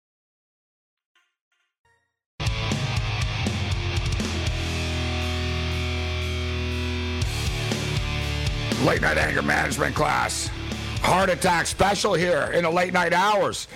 [8.85, 10.49] Late night anger management class
[11.01, 13.67] heart attack special here in the late night hours.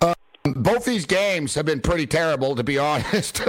[0.00, 0.14] Uh,
[0.44, 3.42] both these games have been pretty terrible, to be honest.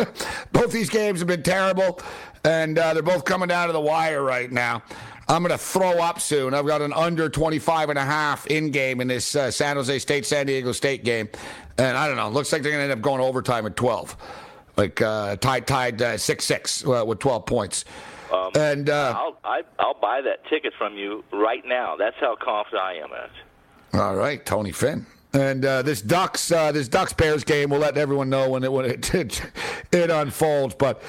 [0.51, 1.99] both these games have been terrible,
[2.43, 4.83] and uh, they're both coming down to the wire right now.
[5.27, 6.53] I'm going to throw up soon.
[6.55, 9.99] I've got an under 25 and a half in game in this uh, San Jose
[9.99, 11.29] State San Diego State game.
[11.77, 12.29] And I don't know.
[12.29, 14.17] Looks like they're going to end up going overtime at 12.
[14.75, 17.85] Like uh, tied tied uh, 6 6 uh, with 12 points.
[18.31, 21.95] Um, and uh, I'll I, I'll buy that ticket from you right now.
[21.95, 23.99] That's how confident I am at.
[23.99, 25.05] All right, Tony Finn.
[25.33, 28.71] And uh, this Ducks uh, this Ducks Bears game, we'll let everyone know when it
[28.71, 29.41] when it, it,
[29.91, 30.75] it unfolds.
[30.75, 31.01] But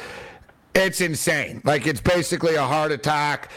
[0.74, 1.62] it's insane.
[1.64, 3.50] Like it's basically a heart attack.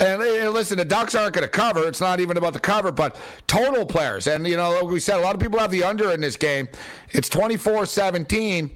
[0.00, 1.86] And listen, the Ducks aren't going to cover.
[1.86, 4.26] It's not even about the cover, but total players.
[4.26, 6.36] And, you know, like we said, a lot of people have the under in this
[6.36, 6.68] game.
[7.10, 8.72] It's 24 17.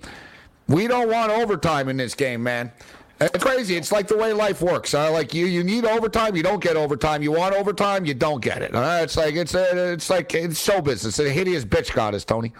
[0.68, 2.70] We don't want overtime in this game, man.
[3.20, 3.76] It's crazy.
[3.76, 4.94] It's like the way life works.
[4.94, 6.36] Uh, like you, you need overtime.
[6.36, 7.22] You don't get overtime.
[7.22, 8.04] You want overtime.
[8.04, 8.74] You don't get it.
[8.74, 11.18] Uh, it's like it's uh, it's like it's show business.
[11.18, 12.52] It's a hideous bitch goddess, Tony.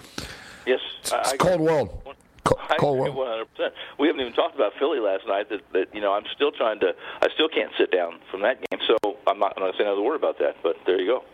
[0.67, 2.03] Yes, it's, it's cold world.
[2.45, 3.15] Cold, cold world.
[3.15, 3.75] One hundred percent.
[3.99, 5.49] We haven't even talked about Philly last night.
[5.49, 6.95] That, that you know, I'm still trying to.
[7.23, 8.81] I still can't sit down from that game.
[8.87, 10.57] So I'm not going to say another word about that.
[10.63, 11.25] But there you go.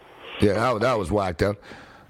[0.40, 1.56] Yeah, that, that was whacked out.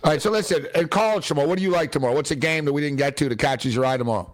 [0.02, 2.14] All right, so listen, in college tomorrow, what do you like tomorrow?
[2.14, 4.30] What's a game that we didn't get to that catches your eye tomorrow?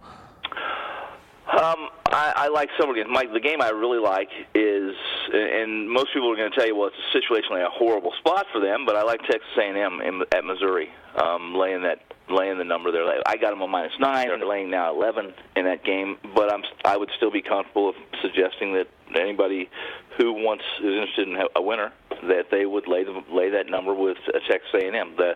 [1.61, 3.07] Um, I, I like several games.
[3.09, 4.95] Mike, the game I really like is,
[5.33, 8.59] and most people are going to tell you, well, it's situationally a horrible spot for
[8.59, 11.99] them, but I like Texas A&M in, at Missouri, um, laying that
[12.29, 13.05] laying the number there.
[13.25, 14.27] I got them on minus nine.
[14.27, 17.95] They're laying now 11 in that game, but I'm I would still be comfortable of
[18.21, 19.69] suggesting that anybody
[20.17, 21.91] who wants is interested in a winner
[22.23, 25.15] that they would lay the, lay that number with uh, Texas A&M.
[25.17, 25.35] The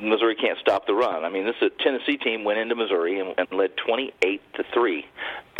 [0.00, 1.24] Missouri can't stop the run.
[1.24, 4.64] I mean, this is a Tennessee team went into Missouri and, and led 28 to
[4.72, 5.04] three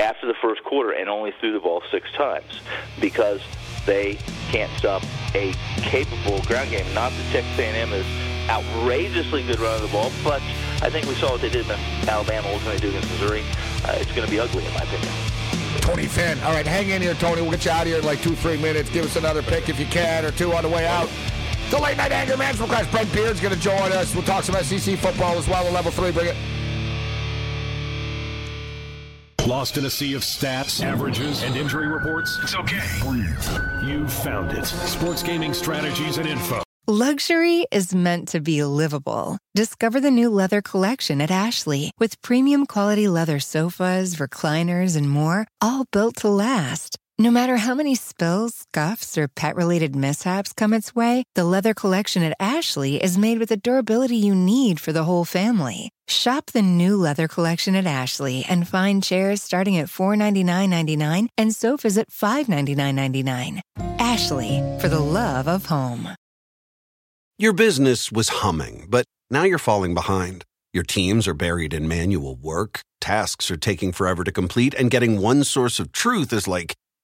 [0.00, 2.60] after the first quarter and only threw the ball six times
[3.00, 3.40] because
[3.86, 4.18] they
[4.50, 5.02] can't stop
[5.34, 6.86] a capable ground game.
[6.94, 8.06] Not that Texas A&M is
[8.48, 10.40] outrageously good running the ball, but
[10.82, 11.78] I think we saw what they did in
[12.08, 12.52] Alabama.
[12.52, 13.42] What they do against Missouri?
[13.84, 15.12] Uh, it's going to be ugly, in my opinion.
[15.80, 16.38] Tony Finn.
[16.40, 17.42] All right, hang in here, Tony.
[17.42, 18.90] We'll get you out of here in like two, three minutes.
[18.90, 21.08] Give us another pick if you can, or two on the way out.
[21.70, 22.90] The late night anger management class.
[22.90, 24.14] Brent Beard's going to join us.
[24.14, 26.12] We'll talk some SEC football as well level three.
[26.12, 26.36] Bring it.
[29.46, 32.36] Lost in a sea of stats, averages, and injury reports?
[32.42, 32.84] It's okay.
[33.00, 33.88] Breathe.
[33.88, 34.66] You found it.
[34.66, 36.64] Sports gaming strategies and info.
[36.88, 39.38] Luxury is meant to be livable.
[39.54, 45.46] Discover the new leather collection at Ashley with premium quality leather sofas, recliners, and more,
[45.60, 46.98] all built to last.
[47.18, 51.72] No matter how many spills, scuffs, or pet related mishaps come its way, the leather
[51.72, 55.88] collection at Ashley is made with the durability you need for the whole family.
[56.06, 61.96] Shop the new leather collection at Ashley and find chairs starting at $499.99 and sofas
[61.96, 63.62] at $599.99.
[63.98, 66.10] Ashley, for the love of home.
[67.38, 70.44] Your business was humming, but now you're falling behind.
[70.74, 75.18] Your teams are buried in manual work, tasks are taking forever to complete, and getting
[75.18, 76.74] one source of truth is like